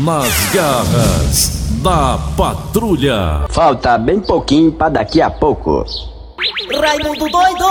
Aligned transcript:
Nas 0.00 0.32
garras 0.54 1.50
da 1.82 2.16
patrulha. 2.34 3.44
Falta 3.50 3.98
bem 3.98 4.18
pouquinho 4.18 4.72
para 4.72 4.88
daqui 4.88 5.20
a 5.20 5.28
pouco. 5.28 5.84
Raimundo 6.80 7.28
doido! 7.28 7.64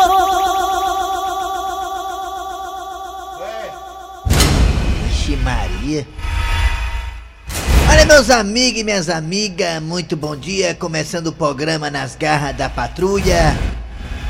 Vixe 5.07 5.35
Maria. 5.37 6.07
Olha, 7.89 8.05
meus 8.05 8.29
amigos 8.29 8.81
e 8.81 8.83
minhas 8.83 9.09
amigas, 9.09 9.81
muito 9.81 10.15
bom 10.15 10.35
dia. 10.35 10.75
Começando 10.75 11.27
o 11.27 11.33
programa 11.33 11.89
Nas 11.89 12.15
Garras 12.15 12.55
da 12.55 12.69
Patrulha. 12.69 13.57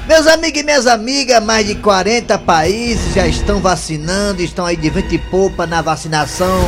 Meus 0.07 0.25
amigos 0.25 0.61
e 0.61 0.63
minhas 0.63 0.87
amigas, 0.87 1.43
mais 1.43 1.67
de 1.67 1.75
40 1.75 2.37
países 2.37 3.13
já 3.13 3.27
estão 3.27 3.59
vacinando, 3.59 4.41
estão 4.41 4.65
aí 4.65 4.77
de 4.77 4.89
vento 4.89 5.13
e 5.13 5.19
poupa 5.19 5.67
na 5.67 5.81
vacinação 5.81 6.63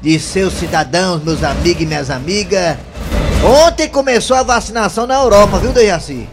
de 0.00 0.18
seus 0.18 0.54
cidadãos, 0.54 1.22
meus 1.22 1.42
amigos 1.42 1.82
e 1.82 1.86
minhas 1.86 2.10
amigas. 2.10 2.76
Ontem 3.44 3.88
começou 3.88 4.36
a 4.36 4.42
vacinação 4.42 5.06
na 5.06 5.14
Europa, 5.14 5.58
viu, 5.58 5.72
Dejaci? 5.72 6.28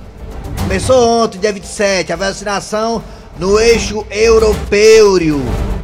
Começou 0.61 1.23
ontem, 1.23 1.39
dia 1.39 1.53
27, 1.53 2.11
a 2.11 2.15
vacinação 2.15 3.03
no 3.37 3.59
eixo 3.59 4.05
europeu. 4.09 5.15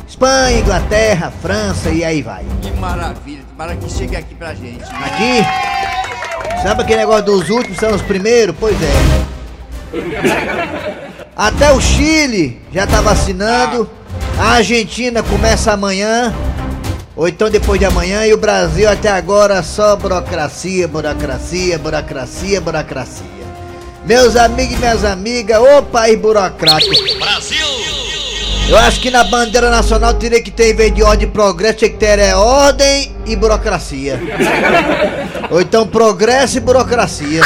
Espanha, 0.07 0.59
Inglaterra, 0.59 1.31
França 1.41 1.89
e 1.89 2.03
aí 2.03 2.21
vai. 2.21 2.45
Que 2.61 2.71
maravilha, 2.71 3.43
para 3.57 3.75
que 3.75 3.89
chegue 3.89 4.15
aqui 4.15 4.35
pra 4.35 4.53
gente. 4.53 4.83
Aqui, 4.83 5.43
sabe 6.63 6.81
aquele 6.81 6.99
negócio 6.99 7.25
dos 7.25 7.49
últimos 7.49 7.77
são 7.77 7.93
os 7.93 8.01
primeiros? 8.01 8.55
Pois 8.59 8.75
é. 8.75 8.91
Até 11.35 11.71
o 11.71 11.79
Chile 11.79 12.61
já 12.73 12.85
tá 12.85 13.01
vacinando. 13.01 13.89
A 14.39 14.53
Argentina 14.53 15.23
começa 15.23 15.71
amanhã. 15.71 16.33
Ou 17.21 17.27
então 17.27 17.51
depois 17.51 17.79
de 17.79 17.85
amanhã. 17.85 18.25
E 18.25 18.33
o 18.33 18.37
Brasil 18.37 18.89
até 18.89 19.07
agora 19.07 19.61
só 19.61 19.95
burocracia, 19.95 20.87
burocracia, 20.87 21.77
burocracia, 21.77 22.59
burocracia. 22.59 23.27
Meus 24.03 24.35
amigos 24.35 24.73
e 24.73 24.77
minhas 24.77 25.05
amigas, 25.05 25.59
ô 25.59 25.83
país 25.83 26.17
burocrático. 26.17 26.95
Brasil! 27.19 27.67
Eu 28.67 28.75
acho 28.75 28.99
que 28.99 29.11
na 29.11 29.23
bandeira 29.23 29.69
nacional 29.69 30.15
teria 30.15 30.41
que 30.41 30.49
ter, 30.49 30.71
em 30.71 30.75
vez 30.75 30.95
de 30.95 31.03
ordem 31.03 31.27
e 31.27 31.31
progresso, 31.31 31.77
tinha 31.77 31.91
que 31.91 31.97
ter 31.97 32.17
é, 32.17 32.35
ordem 32.35 33.15
e 33.27 33.35
burocracia. 33.35 34.19
Ou 35.51 35.61
então 35.61 35.85
progresso 35.85 36.57
e 36.57 36.59
burocracia. 36.59 37.41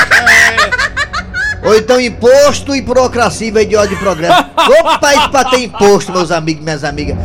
Ou 1.62 1.76
então 1.76 2.00
imposto 2.00 2.74
e 2.74 2.82
burocracia 2.82 3.50
em 3.50 3.52
vez 3.52 3.68
de 3.68 3.76
ordem 3.76 3.98
e 3.98 4.00
progresso. 4.00 4.46
Ô 4.56 5.00
país 5.00 5.28
pra 5.28 5.44
ter 5.44 5.64
imposto, 5.64 6.14
meus 6.14 6.32
amigos 6.32 6.62
e 6.62 6.64
minhas 6.64 6.86
amigas. 6.86 7.18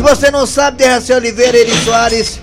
Se 0.00 0.02
você 0.02 0.30
não 0.30 0.46
sabe, 0.46 0.78
Derraci 0.78 1.12
Oliveira, 1.12 1.58
Eri 1.58 1.76
Soares. 1.84 2.40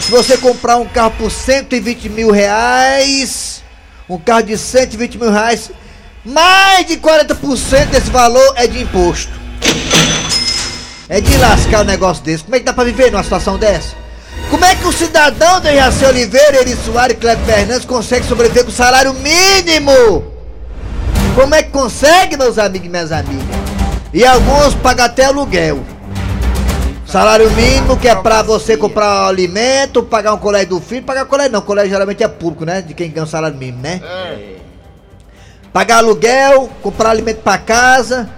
Se 0.00 0.08
você 0.08 0.36
comprar 0.36 0.76
um 0.76 0.86
carro 0.86 1.10
por 1.18 1.32
120 1.32 2.08
mil 2.08 2.30
reais, 2.30 3.60
um 4.08 4.16
carro 4.16 4.44
de 4.44 4.56
120 4.56 5.18
mil 5.18 5.32
reais, 5.32 5.72
mais 6.24 6.86
de 6.86 6.96
40% 6.98 7.86
desse 7.86 8.08
valor 8.08 8.52
é 8.54 8.68
de 8.68 8.80
imposto. 8.80 9.32
É 11.08 11.20
de 11.20 11.36
lascar 11.38 11.80
o 11.80 11.82
um 11.82 11.86
negócio 11.86 12.22
desse. 12.22 12.44
Como 12.44 12.54
é 12.54 12.60
que 12.60 12.64
dá 12.64 12.72
pra 12.72 12.84
viver 12.84 13.10
numa 13.10 13.24
situação 13.24 13.58
dessa? 13.58 13.96
Como 14.48 14.64
é 14.64 14.76
que 14.76 14.86
o 14.86 14.92
cidadão 14.92 15.60
de 15.60 15.74
Jaci 15.74 16.04
Oliveira, 16.04 16.60
Eri 16.60 16.76
Soares 16.76 17.16
e 17.16 17.18
Cleber 17.18 17.44
Fernandes 17.44 17.84
consegue 17.84 18.28
sobreviver 18.28 18.64
com 18.64 18.70
salário 18.70 19.12
mínimo? 19.12 20.32
Como 21.34 21.52
é 21.52 21.64
que 21.64 21.70
consegue, 21.70 22.36
meus 22.36 22.60
amigos 22.60 22.86
e 22.86 22.90
minhas 22.90 23.10
amigas? 23.10 23.56
E 24.14 24.24
alguns 24.24 24.72
pagam 24.76 25.04
até 25.04 25.24
aluguel. 25.24 25.95
Salário 27.16 27.50
mínimo 27.52 27.96
que 27.96 28.08
é 28.08 28.14
pra 28.14 28.42
você 28.42 28.76
comprar 28.76 29.26
alimento, 29.26 30.02
pagar 30.02 30.34
um 30.34 30.36
colégio 30.36 30.68
do 30.68 30.80
filho, 30.82 31.02
pagar 31.02 31.24
colégio 31.24 31.50
não, 31.50 31.62
colégio 31.62 31.88
geralmente 31.88 32.22
é 32.22 32.28
público, 32.28 32.66
né? 32.66 32.82
De 32.82 32.92
quem 32.92 33.10
ganha 33.10 33.24
o 33.24 33.26
salário 33.26 33.56
mínimo, 33.56 33.80
né? 33.80 34.02
Pagar 35.72 35.96
aluguel, 35.96 36.68
comprar 36.82 37.08
alimento 37.08 37.38
pra 37.38 37.56
casa, 37.56 38.28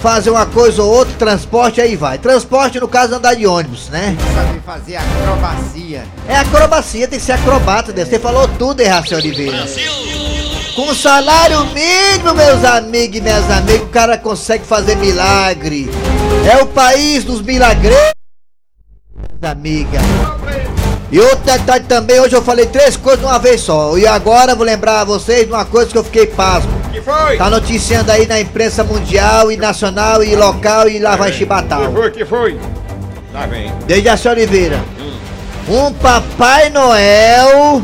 fazer 0.00 0.30
uma 0.30 0.44
coisa 0.44 0.82
ou 0.82 0.92
outra, 0.92 1.14
transporte, 1.16 1.80
aí 1.80 1.94
vai. 1.94 2.18
Transporte, 2.18 2.80
no 2.80 2.88
caso, 2.88 3.14
andar 3.14 3.34
de 3.34 3.46
ônibus, 3.46 3.88
né? 3.90 4.16
Sabe 4.34 4.60
fazer 4.66 4.96
acrobacia. 4.96 6.04
É 6.26 6.36
acrobacia, 6.36 7.06
tem 7.06 7.16
que 7.16 7.24
ser 7.24 7.32
acrobata, 7.34 7.92
né? 7.92 8.04
Você 8.04 8.18
falou 8.18 8.48
tudo, 8.58 8.80
Erraci 8.80 9.14
Oliveira. 9.14 9.68
Com 10.74 10.94
salário 10.94 11.64
mínimo, 11.66 12.34
meus 12.34 12.64
amigos 12.64 13.16
e 13.18 13.20
minhas 13.20 13.50
amigas, 13.50 13.82
o 13.82 13.86
cara 13.88 14.16
consegue 14.16 14.64
fazer 14.64 14.96
milagre. 14.96 15.90
É 16.50 16.62
o 16.62 16.66
país 16.66 17.24
dos 17.24 17.42
milagreiros, 17.42 18.12
amiga. 19.42 19.98
E 21.12 21.18
outro 21.18 21.38
detalhe 21.44 21.84
também, 21.84 22.20
hoje 22.20 22.36
eu 22.36 22.42
falei 22.42 22.66
três 22.66 22.96
coisas 22.96 23.20
de 23.20 23.26
uma 23.26 23.38
vez 23.38 23.60
só. 23.60 23.98
E 23.98 24.06
agora 24.06 24.54
vou 24.54 24.64
lembrar 24.64 25.00
a 25.00 25.04
vocês 25.04 25.44
de 25.46 25.52
uma 25.52 25.64
coisa 25.64 25.90
que 25.90 25.98
eu 25.98 26.04
fiquei 26.04 26.26
pasmo. 26.26 26.70
Que 26.92 27.00
foi? 27.02 27.36
Tá 27.36 27.50
noticiando 27.50 28.12
aí 28.12 28.26
na 28.26 28.40
imprensa 28.40 28.84
mundial 28.84 29.50
e 29.50 29.56
nacional 29.56 30.22
e 30.22 30.36
local 30.36 30.88
e 30.88 30.98
lá 31.00 31.16
vai 31.16 31.32
Que 31.32 31.38
chibatal. 31.38 31.92
foi, 31.92 32.10
que 32.12 32.24
foi? 32.24 32.58
Lá 33.34 33.46
vem. 33.46 33.72
Desde 33.86 34.08
a 34.08 34.16
senhora 34.16 34.40
Oliveira. 34.40 34.80
Um 35.68 35.92
Papai 35.94 36.70
Noel 36.70 37.82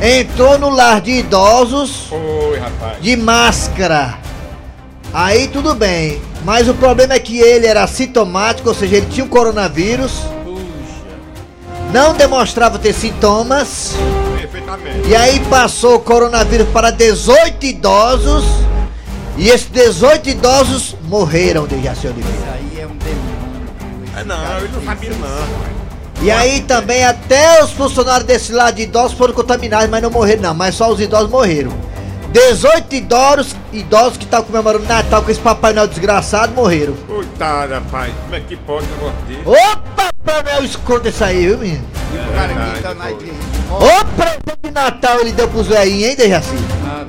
Olha. 0.00 0.18
entrou 0.20 0.58
no 0.58 0.68
lar 0.70 1.00
de 1.00 1.10
idosos 1.12 2.06
Foi, 2.08 2.58
rapaz. 2.58 3.00
de 3.00 3.16
máscara. 3.16 4.18
Aí 5.12 5.48
tudo 5.48 5.74
bem, 5.74 6.20
mas 6.44 6.68
o 6.68 6.74
problema 6.74 7.14
é 7.14 7.18
que 7.18 7.38
ele 7.40 7.66
era 7.66 7.86
sintomático, 7.86 8.68
ou 8.68 8.74
seja, 8.74 8.96
ele 8.96 9.06
tinha 9.06 9.24
o 9.24 9.28
coronavírus, 9.28 10.22
não 11.92 12.12
demonstrava 12.12 12.78
ter 12.78 12.92
sintomas, 12.92 13.94
Perfeitamente. 14.38 15.08
e 15.08 15.16
aí 15.16 15.40
passou 15.48 15.94
o 15.96 16.00
coronavírus 16.00 16.68
para 16.68 16.90
18 16.90 17.64
idosos, 17.64 18.44
e 19.38 19.48
esses 19.48 19.68
18 19.68 20.28
idosos 20.30 20.96
morreram 21.04 21.66
de 21.66 21.82
Jaci 21.82 22.08
Oliveira. 22.08 22.36
Isso 22.36 22.46
aí 22.52 22.80
é 22.82 22.86
um 22.86 22.96
demônio. 22.96 24.16
É, 24.18 24.24
não, 24.24 24.58
ele 24.58 24.68
não 24.74 24.82
sabia 24.82 25.10
não. 25.10 25.75
E 26.26 26.30
aí 26.30 26.60
também 26.62 27.04
até 27.04 27.62
os 27.62 27.70
funcionários 27.70 28.26
desse 28.26 28.52
lado 28.52 28.74
de 28.76 28.82
idosos 28.82 29.16
foram 29.16 29.32
contaminados, 29.32 29.88
mas 29.88 30.02
não 30.02 30.10
morreram 30.10 30.42
não, 30.42 30.54
mas 30.54 30.74
só 30.74 30.90
os 30.90 31.00
idosos 31.00 31.30
morreram. 31.30 31.72
18 32.32 32.94
idosos, 32.96 33.56
idosos 33.72 34.16
que 34.18 34.24
estavam 34.24 34.46
comemorando 34.46 34.84
Natal 34.86 35.22
com 35.22 35.30
esse 35.30 35.40
Papai 35.40 35.72
Noel 35.72 35.86
desgraçado 35.86 36.52
morreram. 36.52 36.94
Coitado, 37.06 37.72
rapaz. 37.74 38.12
Como 38.24 38.34
é 38.34 38.40
que 38.40 38.56
pode 38.56 38.84
um 38.86 38.90
negócio 38.90 39.16
desse? 39.28 39.76
Papai 39.94 40.42
Noel 40.42 40.64
escroto 40.64 41.08
esse 41.08 41.22
aí, 41.24 41.46
viu 41.46 41.58
menino? 41.58 41.84
O 42.12 42.34
cara 42.34 42.72
que 42.74 42.82
tá 42.82 42.94
na 42.94 43.10
igreja. 43.10 43.32
Ô 43.70 44.04
presente 44.16 44.58
de 44.64 44.70
Natal 44.72 45.20
ele 45.20 45.32
deu 45.32 45.48
pros 45.48 45.66
velhinhos, 45.68 46.10
hein, 46.10 46.16
Dejaci? 46.16 46.54
Ah, 46.84 47.04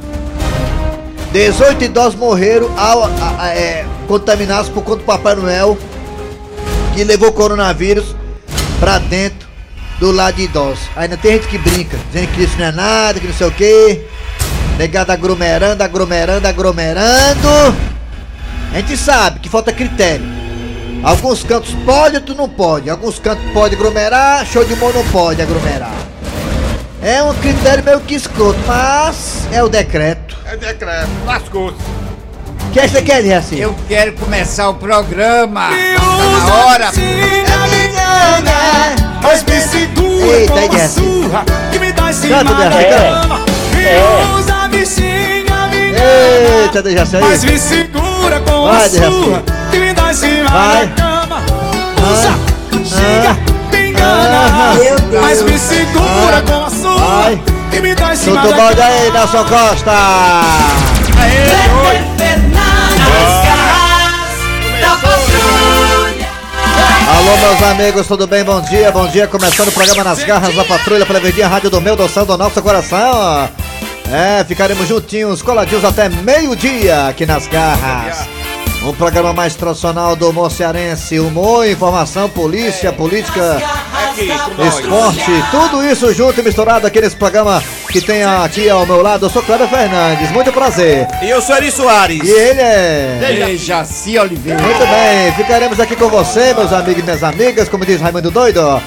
18 1.34 1.84
idosos 1.84 2.16
morreram 2.16 2.69
ao, 2.78 3.03
a- 3.03 3.09
a- 3.39 3.49
é, 3.49 3.85
contaminados 4.07 4.69
por 4.69 4.84
conta 4.84 4.97
do 4.99 5.03
Papai 5.03 5.35
Noel 5.35 5.78
que 6.94 7.03
levou 7.03 7.29
o 7.29 7.34
coronavírus 7.34 8.16
pra 8.80 9.00
dentro 9.00 9.48
do 10.00 10.12
lado 10.12 10.36
de 10.36 10.44
idosos. 10.44 10.88
Ainda 10.96 11.18
tem 11.18 11.34
gente 11.34 11.48
que 11.48 11.58
brinca, 11.58 11.98
dizendo 12.12 12.32
que 12.34 12.44
isso 12.44 12.58
não 12.58 12.66
é 12.66 12.72
nada, 12.72 13.20
que 13.20 13.28
não 13.28 13.34
sei 13.34 13.48
o 13.48 13.52
que. 13.52 14.02
Negado 14.78 15.12
aglomerando, 15.12 15.84
aglomerando, 15.84 16.48
aglomerando. 16.48 17.48
A 18.72 18.78
gente 18.78 18.98
sabe 18.98 19.40
que 19.40 19.50
falta 19.50 19.72
critério. 19.72 20.26
Alguns 21.04 21.44
cantos 21.44 21.74
pode, 21.86 22.16
outros 22.16 22.38
não 22.38 22.50
pode. 22.50 22.90
Alguns 22.90 23.20
cantos 23.20 23.44
pode 23.52 23.76
aglomerar, 23.76 24.46
show 24.46 24.64
de 24.64 24.76
bola 24.76 24.94
não 24.94 25.06
pode 25.06 25.42
aglomerar. 25.42 25.96
É 27.02 27.22
um 27.22 27.34
critério 27.36 27.84
meio 27.84 28.00
que 28.02 28.16
escroto, 28.16 28.59
mas 28.68 29.48
é 29.52 29.64
o 29.64 29.70
decreto. 29.70 30.38
É 30.46 30.58
decreto. 30.58 31.09
Lascou-se. 31.26 31.78
O 32.68 32.72
que 32.72 32.88
você 32.88 33.02
quer 33.02 33.34
assim? 33.34 33.56
eu 33.58 33.76
quero 33.88 34.14
começar 34.14 34.70
o 34.70 34.76
programa. 34.76 35.70
Tá 35.70 36.48
na 36.48 36.56
hora. 36.56 36.92
Mas 39.22 39.44
me 39.44 39.59
segura 39.61 40.35
Eita, 40.38 40.53
com 40.53 40.75
aí, 40.75 40.81
a 40.81 40.87
surra 40.90 41.43
Que 41.72 41.79
me 41.79 41.91
dá 41.91 42.09
em 42.09 42.14
cima 42.14 42.37
Canta, 42.37 42.53
da 42.53 42.69
cama 42.69 43.40
Me 43.73 44.40
usa, 44.40 44.53
a 44.64 44.67
bichinha, 44.67 45.67
me 45.69 45.93
Eita, 46.64 46.81
deixa 46.81 47.03
assim 47.03 47.17
Mas 47.19 47.43
aí. 47.43 47.52
me 47.52 47.59
segura 47.59 48.40
com 48.41 48.64
Vai, 48.67 48.75
a 48.78 48.87
Jesse. 48.90 48.97
surra 49.05 49.43
Que 49.72 49.78
me 49.79 49.93
dá 49.93 50.11
em 50.11 50.14
cima 50.14 50.49
Vai. 50.49 50.87
da 50.87 50.93
cama. 51.03 51.41
Usa, 52.11 52.34
xinga, 52.85 53.37
me 53.72 53.90
engana 53.90 54.47
Ah. 54.49 54.73
Mas 55.22 55.41
me 55.41 55.58
segura 55.59 56.37
Ah. 56.37 56.41
com 56.47 56.66
a 56.66 56.70
surra 56.70 57.22
Vai. 57.23 57.41
Que 57.72 57.81
me 57.81 57.96
dá 57.96 58.13
em 58.13 58.16
cima 58.16 58.41
Tudo 58.41 58.49
da 58.52 58.55
bom 58.58 58.75
cama 58.75 58.85
aí, 58.87 59.11
Nelson 59.11 59.43
Costa? 59.46 59.91
Alô, 67.09 67.38
meus 67.38 67.64
amigos, 67.64 68.06
tudo 68.06 68.28
bem? 68.28 68.44
Bom 68.44 68.59
dia, 68.62 68.92
bom 68.92 69.08
dia. 69.08 69.28
Começando 69.28 69.70
o 69.70 69.72
programa 69.72 70.04
Nas 70.04 70.24
Garras 70.24 70.54
da 70.54 70.66
Patrulha 70.66 71.06
pela 71.06 71.20
Verdinha 71.22 71.48
Rádio 71.48 71.70
do 71.70 71.80
Meu 71.80 71.96
Doção 71.96 72.26
do 72.26 72.38
Nosso 72.38 72.62
Coração. 72.62 73.50
É, 74.12 74.44
ficaremos 74.44 74.88
juntinhos, 74.88 75.42
coladinhos 75.42 75.86
até 75.86 76.09
meio-dia 76.09 77.08
aqui 77.08 77.26
nas 77.26 77.48
Garras. 77.48 78.28
Um 78.84 78.94
programa 78.94 79.34
mais 79.34 79.56
tradicional 79.56 80.16
do 80.16 80.30
humor 80.30 80.52
cearense. 80.52 81.18
Humor, 81.20 81.68
informação, 81.68 82.30
polícia, 82.30 82.92
política 82.92 83.62
com 84.56 84.64
nós. 84.64 84.80
esporte, 84.80 85.32
tudo 85.52 85.84
isso 85.84 86.14
junto 86.14 86.40
e 86.40 86.44
misturado 86.44 86.86
aqui 86.88 87.00
nesse 87.00 87.16
programa 87.16 87.64
que 87.87 88.01
tem 88.01 88.23
aqui 88.23 88.69
ao 88.69 88.85
meu 88.85 89.01
lado. 89.01 89.25
Eu 89.25 89.29
sou 89.29 89.41
Cléber 89.41 89.67
Fernandes, 89.67 90.31
muito 90.31 90.51
prazer. 90.51 91.07
E 91.22 91.29
eu 91.29 91.41
sou 91.41 91.55
Eri 91.55 91.72
Soares. 91.72 92.22
E 92.23 92.29
ele 92.29 92.61
é. 92.61 93.45
Dejaci 93.45 94.17
Oliveira. 94.17 94.61
Muito 94.61 94.85
bem, 94.87 95.31
ficaremos 95.35 95.79
aqui 95.79 95.95
com 95.95 96.09
você, 96.09 96.53
meus 96.53 96.73
amigos 96.73 96.99
e 96.99 97.03
minhas 97.03 97.23
amigas, 97.23 97.69
como 97.69 97.85
diz 97.85 98.01
Raimundo 98.01 98.31
Doido. 98.31 98.81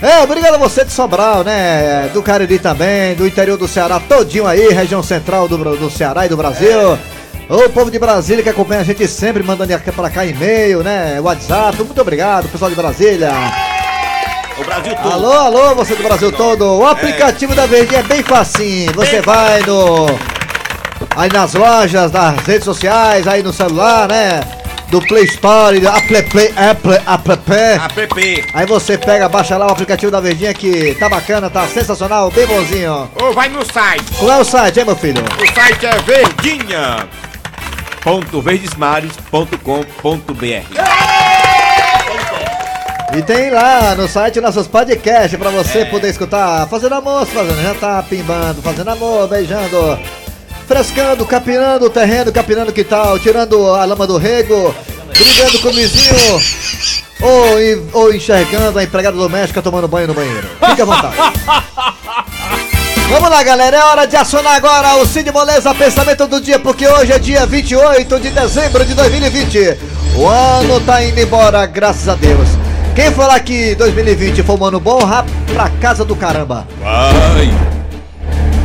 É, 0.00 0.20
obrigado 0.22 0.54
a 0.54 0.58
você 0.58 0.84
de 0.84 0.92
Sobral, 0.92 1.42
né? 1.42 2.08
Do 2.14 2.22
Cariri 2.22 2.58
também, 2.58 3.14
do 3.16 3.26
interior 3.26 3.58
do 3.58 3.66
Ceará, 3.66 3.98
todinho 3.98 4.46
aí, 4.46 4.68
região 4.68 5.02
central 5.02 5.48
do, 5.48 5.58
do 5.76 5.90
Ceará 5.90 6.24
e 6.24 6.28
do 6.28 6.36
Brasil. 6.36 6.96
O 7.48 7.68
povo 7.70 7.90
de 7.90 7.98
Brasília 7.98 8.42
que 8.42 8.50
acompanha 8.50 8.82
a 8.82 8.84
gente 8.84 9.08
sempre, 9.08 9.42
mandando 9.42 9.76
pra 9.92 10.10
cá 10.10 10.24
e-mail, 10.24 10.84
né? 10.84 11.18
WhatsApp, 11.20 11.82
muito 11.82 12.00
obrigado, 12.00 12.48
pessoal 12.48 12.70
de 12.70 12.76
Brasília. 12.76 13.32
O 14.58 14.64
Brasil 14.64 14.96
todo. 14.96 15.12
Alô, 15.12 15.32
alô, 15.32 15.74
você 15.74 15.94
do 15.94 16.02
Brasil 16.02 16.32
todo. 16.32 16.64
O 16.78 16.86
aplicativo 16.86 17.54
da 17.54 17.66
Verdinha 17.66 18.00
é 18.00 18.02
bem 18.02 18.22
facinho. 18.22 18.92
Você 18.92 19.20
vai 19.20 19.60
no. 19.62 20.06
Aí 21.16 21.30
nas 21.32 21.54
lojas, 21.54 22.10
nas 22.10 22.44
redes 22.44 22.64
sociais, 22.64 23.26
aí 23.26 23.42
no 23.42 23.52
celular, 23.52 24.08
né? 24.08 24.40
Do 24.88 25.00
Play 25.02 25.24
Store, 25.24 25.78
do 25.78 25.88
Apple 25.88 26.22
Play, 26.24 26.52
Apple, 26.56 26.94
App. 26.94 27.30
APP. 27.30 28.44
Aí 28.54 28.66
você 28.66 28.96
pega, 28.96 29.28
baixa 29.28 29.56
lá 29.56 29.66
o 29.66 29.70
aplicativo 29.70 30.10
da 30.10 30.18
Verdinha 30.20 30.54
que 30.54 30.94
tá 30.94 31.08
bacana, 31.08 31.50
tá 31.50 31.66
sensacional, 31.66 32.30
bem 32.30 32.46
bonzinho. 32.46 33.08
Ou 33.20 33.32
vai 33.34 33.48
no 33.48 33.64
site. 33.70 34.04
Qual 34.18 34.32
é 34.32 34.38
o 34.38 34.44
site, 34.44 34.80
hein, 34.80 34.86
meu 34.86 34.96
filho? 34.96 35.22
O 35.22 35.54
site 35.54 35.86
é 35.86 35.98
verdinha. 35.98 37.06
E 43.16 43.22
tem 43.22 43.50
lá 43.50 43.94
no 43.94 44.06
site 44.06 44.40
nossos 44.40 44.66
podcasts 44.66 45.38
pra 45.38 45.50
você 45.50 45.84
poder 45.86 46.10
escutar. 46.10 46.68
Fazendo 46.68 46.94
amor, 46.94 47.26
fazendo 47.26 47.62
jantar, 47.62 48.02
pimbando, 48.04 48.60
fazendo 48.60 48.90
amor, 48.90 49.26
beijando, 49.28 49.98
frescando, 50.66 51.24
capinando 51.24 51.86
o 51.86 51.90
terreno, 51.90 52.30
capinando 52.30 52.70
o 52.70 52.74
quintal, 52.74 53.18
tirando 53.18 53.74
a 53.74 53.84
lama 53.86 54.06
do 54.06 54.18
rego, 54.18 54.74
brigando 55.16 55.58
com 55.60 55.68
o 55.68 55.72
vizinho, 55.72 56.40
ou, 57.22 58.02
ou 58.02 58.14
enxergando 58.14 58.78
a 58.78 58.84
empregada 58.84 59.16
doméstica 59.16 59.62
tomando 59.62 59.88
banho 59.88 60.08
no 60.08 60.14
banheiro. 60.14 60.46
Fique 60.68 60.82
à 60.82 60.84
vontade. 60.84 61.16
Vamos 63.08 63.30
lá, 63.30 63.42
galera, 63.42 63.74
é 63.74 63.84
hora 63.84 64.06
de 64.06 64.16
acionar 64.16 64.54
agora 64.54 64.96
o 64.96 65.06
Cid 65.06 65.32
Moleza 65.32 65.74
Pensamento 65.74 66.26
do 66.26 66.42
Dia, 66.42 66.58
porque 66.58 66.86
hoje 66.86 67.10
é 67.10 67.18
dia 67.18 67.46
28 67.46 68.20
de 68.20 68.30
dezembro 68.30 68.84
de 68.84 68.92
2020. 68.92 69.78
O 70.14 70.26
ano 70.26 70.78
tá 70.82 71.02
indo 71.02 71.18
embora, 71.18 71.64
graças 71.64 72.06
a 72.06 72.14
Deus. 72.14 72.67
Quem 72.98 73.12
falar 73.12 73.38
que 73.38 73.76
2020 73.76 74.42
foi 74.42 74.56
um 74.56 74.64
ano 74.64 74.80
bom, 74.80 74.98
rap 75.04 75.30
pra 75.54 75.70
casa 75.70 76.04
do 76.04 76.16
caramba. 76.16 76.66
Vai. 76.80 77.44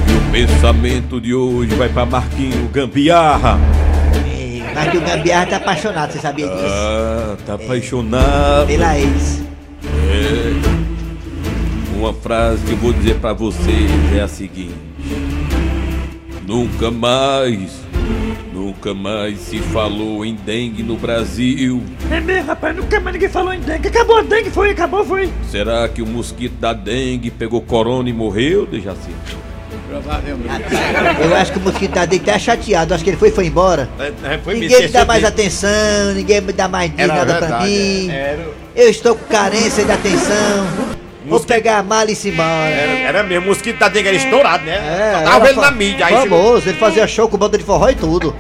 E 0.09 0.18
o 0.18 0.31
pensamento 0.31 1.21
de 1.21 1.35
hoje 1.35 1.75
vai 1.75 1.88
pra 1.88 2.03
Marquinho 2.03 2.68
Gambiarra. 2.69 3.59
Mas 4.74 4.89
que 4.89 4.97
o 4.97 5.01
Gambiarra 5.01 5.45
tá 5.45 5.57
apaixonado, 5.57 6.13
você 6.13 6.18
sabia 6.18 6.47
disso? 6.47 6.65
Ah, 6.65 7.38
tá 7.45 7.53
apaixonado. 7.53 8.65
Pela 8.65 8.97
ex. 8.97 9.44
É. 10.09 10.53
Uma 11.95 12.12
frase 12.12 12.63
que 12.63 12.71
eu 12.71 12.77
vou 12.77 12.91
dizer 12.91 13.18
pra 13.19 13.33
vocês 13.33 13.91
é 14.18 14.21
a 14.21 14.27
seguinte: 14.27 14.74
Nunca 16.47 16.89
mais, 16.89 17.69
nunca 18.73 18.93
mais 18.93 19.39
se 19.39 19.59
falou 19.59 20.25
em 20.25 20.35
dengue 20.35 20.81
no 20.83 20.95
Brasil. 20.97 21.83
É 22.11 22.19
mesmo, 22.19 22.47
rapaz, 22.47 22.75
nunca 22.75 22.99
mais 22.99 23.13
ninguém 23.13 23.29
falou 23.29 23.53
em 23.53 23.59
dengue. 23.59 23.87
Acabou 23.87 24.17
a 24.17 24.21
dengue, 24.21 24.49
foi, 24.49 24.71
acabou, 24.71 25.05
foi. 25.05 25.29
Será 25.49 25.87
que 25.87 26.01
o 26.01 26.05
mosquito 26.05 26.53
da 26.53 26.73
dengue 26.73 27.29
pegou 27.29 27.61
corona 27.61 28.09
e 28.09 28.13
morreu, 28.13 28.65
Dejaci? 28.65 29.11
Provavelmente. 29.87 30.63
Eu 31.23 31.35
acho 31.35 31.51
que 31.51 31.59
o 31.59 31.61
mosquito 31.61 31.91
tá 31.93 32.05
dele 32.05 32.23
tá 32.25 32.39
chateado, 32.39 32.93
acho 32.95 33.03
que 33.03 33.11
ele 33.11 33.17
foi 33.17 33.29
foi 33.29 33.45
embora. 33.45 33.87
É, 33.99 34.37
foi 34.39 34.55
Ninguém 34.55 34.81
me 34.81 34.87
dá 34.87 35.05
mais 35.05 35.23
atenção, 35.23 36.13
ninguém 36.15 36.41
me 36.41 36.51
dá 36.51 36.67
mais 36.67 36.91
Era 36.97 37.13
nada 37.13 37.33
pra 37.35 37.39
verdade, 37.47 37.65
mim. 37.69 38.09
Era, 38.09 38.47
Eu 38.75 38.89
estou 38.89 39.15
com 39.15 39.25
carência 39.25 39.85
de 39.85 39.91
atenção. 39.91 40.67
Vou 41.25 41.39
pegar 41.39 41.77
a 41.77 41.83
mala 41.83 42.11
e 42.11 42.15
se 42.17 42.29
embora. 42.29 42.49
era, 42.69 42.91
era 42.99 43.23
mesmo. 43.23 43.45
O 43.45 43.49
mosquito 43.49 43.79
da 43.79 43.87
dengue 43.87 44.09
era 44.09 44.17
estourado, 44.17 44.65
né? 44.65 44.73
É, 44.75 45.23
tava 45.23 45.45
vendo 45.45 45.55
fa- 45.55 45.61
na 45.61 45.71
mídia. 45.71 46.05
Famoso, 46.07 46.67
ele 46.67 46.77
fazia 46.77 47.07
show 47.07 47.29
com 47.29 47.37
banda 47.37 47.57
de 47.57 47.63
forró 47.63 47.87
e 47.89 47.95
tudo. 47.95 48.35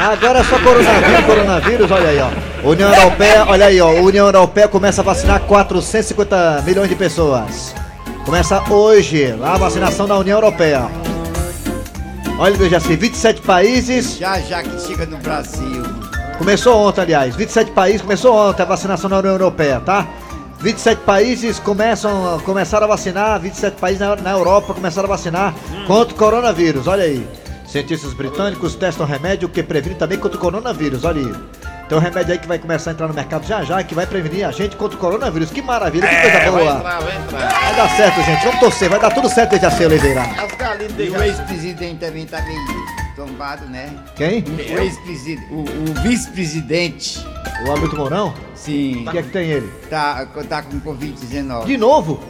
Agora 0.00 0.38
é 0.38 0.44
só 0.44 0.58
coronavírus, 0.58 1.24
coronavírus, 1.26 1.90
olha 1.90 2.08
aí, 2.08 2.18
ó. 2.20 2.66
União 2.66 2.94
Europeia, 2.94 3.44
olha 3.46 3.66
aí, 3.66 3.78
ó. 3.82 3.90
União 3.90 4.24
Europeia 4.24 4.66
começa 4.66 5.02
a 5.02 5.04
vacinar 5.04 5.40
450 5.40 6.62
milhões 6.64 6.88
de 6.88 6.96
pessoas. 6.96 7.74
Começa 8.24 8.62
hoje 8.72 9.34
a 9.44 9.58
vacinação 9.58 10.08
da 10.08 10.16
União 10.16 10.38
Europeia. 10.38 10.88
Olha, 12.38 12.56
veja 12.56 12.78
assim, 12.78 12.96
27 12.96 13.42
países. 13.42 14.16
Já 14.16 14.40
já 14.40 14.62
que 14.62 14.80
chega 14.80 15.04
no 15.04 15.18
Brasil. 15.18 15.82
Começou 16.38 16.78
ontem, 16.78 17.02
aliás. 17.02 17.36
27 17.36 17.72
países, 17.72 18.00
começou 18.00 18.34
ontem 18.34 18.62
a 18.62 18.66
vacinação 18.66 19.10
na 19.10 19.18
União 19.18 19.34
Europeia, 19.34 19.80
tá? 19.80 20.08
27 20.60 21.02
países 21.02 21.58
começam, 21.58 22.40
começaram 22.46 22.86
a 22.86 22.88
vacinar, 22.88 23.38
27 23.38 23.76
países 23.78 24.00
na, 24.00 24.16
na 24.16 24.30
Europa 24.30 24.72
começaram 24.72 25.08
a 25.08 25.10
vacinar 25.10 25.54
contra 25.86 26.14
o 26.14 26.16
coronavírus, 26.16 26.86
olha 26.86 27.04
aí. 27.04 27.28
Cientistas 27.70 28.12
britânicos 28.14 28.74
testam 28.74 29.06
remédio 29.06 29.48
que 29.48 29.62
previne 29.62 29.94
também 29.94 30.18
contra 30.18 30.36
o 30.36 30.40
coronavírus, 30.40 31.04
olha 31.04 31.20
aí. 31.20 31.32
Tem 31.88 31.96
um 31.96 32.00
remédio 32.00 32.32
aí 32.32 32.38
que 32.38 32.48
vai 32.48 32.58
começar 32.58 32.90
a 32.90 32.92
entrar 32.94 33.06
no 33.06 33.14
mercado 33.14 33.46
já 33.46 33.62
já, 33.62 33.80
que 33.84 33.94
vai 33.94 34.06
prevenir 34.06 34.44
a 34.44 34.50
gente 34.50 34.74
contra 34.76 34.96
o 34.96 35.00
coronavírus. 35.00 35.50
Que 35.52 35.62
maravilha, 35.62 36.08
que 36.08 36.14
coisa 36.20 36.36
É, 36.36 36.50
vai 36.50 36.64
boa. 36.64 36.76
entrar, 36.76 37.00
vai 37.00 37.16
entrar. 37.16 37.48
Vai 37.48 37.76
dar 37.76 37.88
certo, 37.96 38.22
gente. 38.24 38.44
Vamos 38.44 38.60
torcer, 38.60 38.88
vai 38.88 38.98
dar 39.00 39.10
tudo 39.12 39.28
certo 39.28 39.50
desde 39.50 39.66
a 39.66 39.70
ceia, 39.70 39.88
Oliveira. 39.88 40.20
As 40.22 40.52
galinhas 40.56 40.92
E 40.92 40.94
de 40.94 41.10
o 41.10 41.22
ex-presidente 41.22 42.04
também 42.04 42.26
tá 42.26 42.42
meio 42.42 42.60
tombado, 43.24 43.66
né? 43.66 43.90
Quem? 44.16 44.42
O 44.42 44.78
ex-presidente, 44.78 45.46
o, 45.50 45.60
o 45.60 46.02
vice-presidente, 46.02 47.26
O 47.66 47.72
Hamilton 47.72 47.96
Mourão? 47.96 48.34
sim, 48.54 49.04
O 49.06 49.10
que 49.10 49.18
é 49.18 49.22
que 49.22 49.28
tem 49.30 49.48
ele? 49.50 49.70
tá, 49.90 50.26
tá 50.48 50.62
com 50.62 50.80
Covid-19. 50.80 51.66
De 51.66 51.76
novo? 51.76 52.20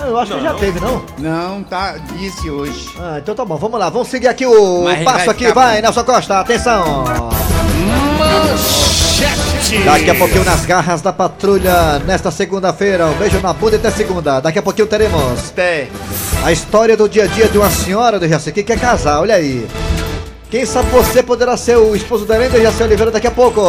Eu 0.00 0.18
acho 0.18 0.34
que 0.34 0.40
já 0.42 0.54
teve, 0.54 0.80
não? 0.80 1.04
Não, 1.18 1.62
tá, 1.62 1.96
disse 2.16 2.48
hoje. 2.48 2.88
Ah, 2.98 3.18
então 3.22 3.34
tá 3.34 3.44
bom, 3.44 3.56
vamos 3.56 3.78
lá, 3.78 3.90
vamos 3.90 4.08
seguir 4.08 4.28
aqui 4.28 4.46
o 4.46 4.84
Mas 4.84 5.04
passo 5.04 5.26
vai 5.26 5.28
aqui, 5.28 5.52
vai, 5.52 5.76
bom. 5.76 5.82
Nelson 5.82 6.04
Costa, 6.04 6.40
atenção! 6.40 7.04
Daqui 9.84 10.08
a 10.10 10.14
pouquinho 10.14 10.44
nas 10.44 10.64
garras 10.64 11.02
da 11.02 11.12
patrulha, 11.12 11.98
nesta 12.06 12.30
segunda-feira, 12.30 13.06
um 13.06 13.14
beijo 13.14 13.38
na 13.40 13.52
bunda 13.52 13.76
e 13.76 13.78
até 13.78 13.90
segunda. 13.90 14.40
Daqui 14.40 14.58
a 14.58 14.62
pouquinho 14.62 14.86
teremos 14.86 15.50
Té. 15.50 15.88
a 16.42 16.50
história 16.50 16.96
do 16.96 17.06
dia 17.08 17.24
a 17.24 17.26
dia 17.26 17.48
de 17.48 17.58
uma 17.58 17.68
senhora 17.68 18.18
do 18.18 18.26
Jaci 18.26 18.50
que 18.52 18.62
quer 18.62 18.78
casar, 18.80 19.20
olha 19.20 19.34
aí. 19.34 19.66
Quem 20.50 20.64
sabe 20.64 20.88
você 20.88 21.22
poderá 21.22 21.58
ser 21.58 21.76
o 21.76 21.94
esposo 21.94 22.24
da 22.24 22.36
Helena 22.36 22.58
Jaci 22.58 22.82
Oliveira 22.82 23.10
daqui 23.10 23.26
a 23.26 23.30
pouco. 23.30 23.60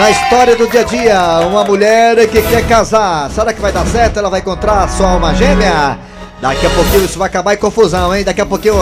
Na 0.00 0.10
história 0.10 0.56
do 0.56 0.66
dia 0.66 0.80
a 0.80 0.84
dia, 0.84 1.46
uma 1.46 1.62
mulher 1.64 2.26
que 2.28 2.42
quer 2.42 2.66
casar. 2.66 3.30
Será 3.30 3.52
que 3.52 3.60
vai 3.60 3.70
dar 3.70 3.86
certo? 3.86 4.18
Ela 4.18 4.28
vai 4.28 4.40
encontrar 4.40 4.88
sua 4.88 5.10
alma 5.10 5.32
gêmea? 5.32 5.96
Daqui 6.40 6.66
a 6.66 6.70
pouquinho 6.70 7.04
isso 7.04 7.16
vai 7.16 7.28
acabar 7.28 7.54
em 7.54 7.56
confusão, 7.56 8.12
hein? 8.12 8.24
Daqui 8.24 8.40
a 8.40 8.46
pouquinho 8.46 8.74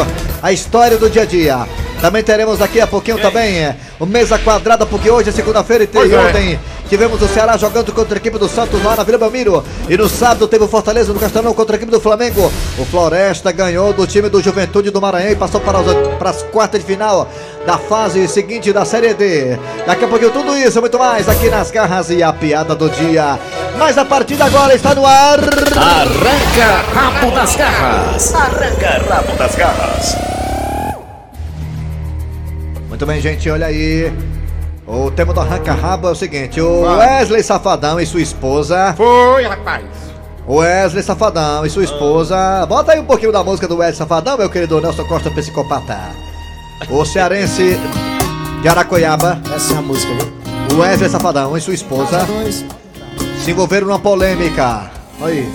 a 0.42 0.50
história 0.50 0.96
do 0.96 1.10
dia 1.10 1.22
a 1.22 1.26
dia. 1.26 1.66
Também 2.00 2.22
teremos 2.22 2.58
daqui 2.58 2.80
a 2.80 2.86
pouquinho 2.86 3.18
também 3.18 3.58
é, 3.58 3.76
o 3.98 4.06
Mesa 4.06 4.38
Quadrada, 4.38 4.86
porque 4.86 5.10
hoje 5.10 5.28
é 5.28 5.32
segunda-feira 5.32 5.84
e 5.84 5.86
tem 5.86 6.00
Pois 6.00 6.10
é. 6.10 6.58
Tivemos 6.90 7.22
o 7.22 7.28
Ceará 7.28 7.56
jogando 7.56 7.92
contra 7.92 8.16
a 8.16 8.18
equipe 8.18 8.36
do 8.36 8.48
Santos 8.48 8.82
lá 8.84 8.96
na 8.96 9.04
Vila 9.04 9.16
Belmiro. 9.16 9.64
E 9.88 9.96
no 9.96 10.08
sábado 10.08 10.46
teve 10.48 10.64
o 10.64 10.68
Fortaleza 10.68 11.12
no 11.12 11.20
Castelão 11.20 11.54
contra 11.54 11.76
a 11.76 11.78
equipe 11.78 11.90
do 11.92 12.00
Flamengo. 12.00 12.52
O 12.78 12.84
Floresta 12.84 13.50
ganhou 13.52 13.92
do 13.92 14.06
time 14.06 14.28
do 14.28 14.42
Juventude 14.42 14.90
do 14.90 15.00
Maranhão 15.00 15.30
e 15.30 15.36
passou 15.36 15.60
para, 15.60 15.78
os- 15.80 16.08
para 16.18 16.30
as 16.30 16.42
quartas 16.42 16.80
de 16.80 16.86
final 16.86 17.28
da 17.64 17.78
fase 17.78 18.26
seguinte 18.26 18.72
da 18.72 18.84
Série 18.84 19.14
D. 19.14 19.56
Daqui 19.86 20.04
a 20.04 20.08
pouquinho 20.08 20.32
tudo 20.32 20.56
isso 20.58 20.78
e 20.78 20.80
muito 20.80 20.98
mais 20.98 21.28
aqui 21.28 21.48
nas 21.48 21.70
garras 21.70 22.10
e 22.10 22.22
a 22.22 22.32
piada 22.32 22.74
do 22.74 22.90
dia. 22.90 23.38
Mas 23.78 23.96
a 23.96 24.04
partir 24.04 24.34
de 24.36 24.42
agora 24.42 24.74
está 24.74 24.94
no 24.94 25.06
ar. 25.06 25.38
Arranca 25.38 26.82
rabo 26.92 27.30
das 27.30 27.54
garras. 27.56 28.34
Arranca 28.34 29.04
rabo 29.08 29.36
das 29.38 29.54
garras. 29.54 30.16
Muito 32.88 33.06
bem, 33.06 33.20
gente, 33.20 33.48
olha 33.48 33.66
aí. 33.66 34.12
O 34.92 35.08
tema 35.08 35.32
do 35.32 35.40
arranca-rabo 35.40 36.08
é 36.08 36.10
o 36.10 36.14
seguinte: 36.16 36.60
o. 36.60 36.82
Wesley 36.98 37.42
Safadão 37.44 38.00
e 38.00 38.06
sua 38.06 38.20
esposa. 38.20 38.92
Foi, 38.96 39.44
rapaz. 39.44 39.84
Wesley 40.48 41.02
Safadão 41.02 41.64
e 41.64 41.70
sua 41.70 41.84
esposa. 41.84 42.66
Bota 42.66 42.92
aí 42.92 42.98
um 42.98 43.04
pouquinho 43.04 43.30
da 43.30 43.44
música 43.44 43.68
do 43.68 43.76
Wesley 43.76 43.96
Safadão, 43.98 44.36
meu 44.36 44.50
querido 44.50 44.80
Nelson 44.80 45.04
Costa 45.04 45.30
Psicopata. 45.30 45.96
O 46.90 47.04
cearense 47.04 47.78
de 48.62 48.68
Aracoiaba, 48.68 49.40
Essa 49.54 49.74
é 49.74 49.76
a 49.76 49.82
música, 49.82 50.12
viu? 50.14 50.76
o 50.76 50.80
Wesley 50.80 51.08
Safadão 51.08 51.56
e 51.56 51.60
sua 51.60 51.74
esposa 51.74 52.26
se 53.44 53.50
envolveram 53.52 53.86
numa 53.86 53.98
polêmica. 54.00 54.90
Olha 55.20 55.34
aí. 55.34 55.48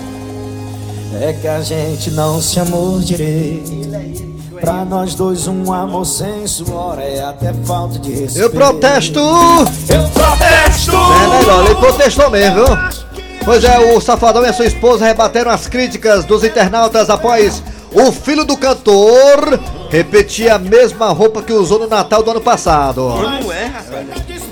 É 1.20 1.32
que 1.34 1.46
a 1.48 1.60
gente 1.60 2.10
não 2.12 2.40
se 2.40 2.58
amou 2.58 3.00
direito. 3.00 3.70
Pra 4.60 4.84
nós 4.84 5.14
dois, 5.14 5.46
um 5.46 5.72
amor 5.72 6.04
sem 6.06 6.46
suor 6.46 6.98
é 6.98 7.20
até 7.20 7.52
falta 7.64 7.98
de 7.98 8.12
respeito. 8.12 8.38
Eu 8.38 8.50
protesto! 8.50 9.20
Eu 9.20 10.08
protesto! 10.08 10.92
É 10.96 11.38
melhor, 11.38 11.64
ele 11.66 11.74
protestou 11.74 12.30
mesmo, 12.30 12.64
viu? 12.64 12.76
Pois 13.44 13.62
é, 13.64 13.78
o 13.94 14.00
Safadão 14.00 14.44
e 14.44 14.48
a 14.48 14.52
sua 14.52 14.66
esposa 14.66 15.04
rebateram 15.04 15.50
as 15.50 15.68
críticas 15.68 16.24
dos 16.24 16.42
internautas 16.42 17.10
após 17.10 17.62
o 17.92 18.10
filho 18.10 18.44
do 18.44 18.56
cantor 18.56 19.58
repetir 19.88 20.50
a 20.50 20.58
mesma 20.58 21.10
roupa 21.10 21.42
que 21.42 21.52
usou 21.52 21.78
no 21.78 21.86
Natal 21.86 22.22
do 22.22 22.30
ano 22.30 22.40
passado. 22.40 23.08
Não 23.08 23.52
é, 23.52 23.66
rapaz. 23.66 24.06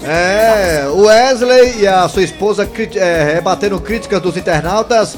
É, 0.04 0.86
o 0.88 1.06
Wesley 1.06 1.80
e 1.80 1.86
a 1.86 2.08
sua 2.08 2.22
esposa 2.22 2.68
é, 2.94 3.34
rebateram 3.34 3.78
críticas 3.78 4.20
dos 4.20 4.36
internautas 4.36 5.16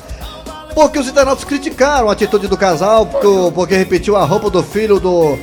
porque 0.77 0.99
os 0.99 1.09
internautas 1.09 1.43
criticaram 1.43 2.11
a 2.11 2.13
atitude 2.13 2.47
do 2.49 2.57
casal 2.57 3.07
porque, 3.55 3.75
repetiu 3.75 4.15
a 4.15 4.25
roupa 4.27 4.51
do 4.51 4.63
filho 4.63 5.01
do, 5.01 5.39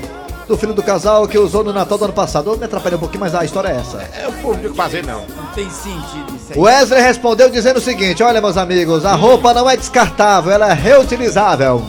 do 0.47 0.55
filho 0.55 0.75
do 0.75 0.83
casal 0.83 1.27
que 1.27 1.39
usou 1.39 1.63
no 1.63 1.73
Natal 1.73 1.97
do 1.97 2.03
ano 2.05 2.13
passado. 2.13 2.51
Eu 2.51 2.57
me 2.57 2.65
atrapalhei 2.65 2.97
um 2.97 2.99
pouquinho, 2.99 3.21
mas 3.21 3.33
a 3.33 3.43
história 3.43 3.69
é 3.69 3.77
essa. 3.77 3.97
É, 4.15 4.27
o 4.27 4.31
povo 4.33 4.53
não 4.53 4.59
tem 4.59 4.67
o 4.67 4.71
que 4.71 4.77
fazer, 4.77 5.03
não. 5.03 5.21
Não 5.21 5.45
tem 5.55 5.67
sentido 5.71 6.35
isso 6.35 6.53
aí. 6.53 6.59
Wesley 6.59 7.01
respondeu 7.01 7.49
dizendo 7.49 7.77
o 7.77 7.81
seguinte: 7.81 8.21
Olha, 8.21 8.39
meus 8.39 8.57
amigos, 8.57 9.03
a 9.05 9.15
roupa 9.15 9.55
não 9.55 9.67
é 9.67 9.75
descartável, 9.75 10.51
ela 10.51 10.69
é 10.69 10.73
reutilizável. 10.73 11.81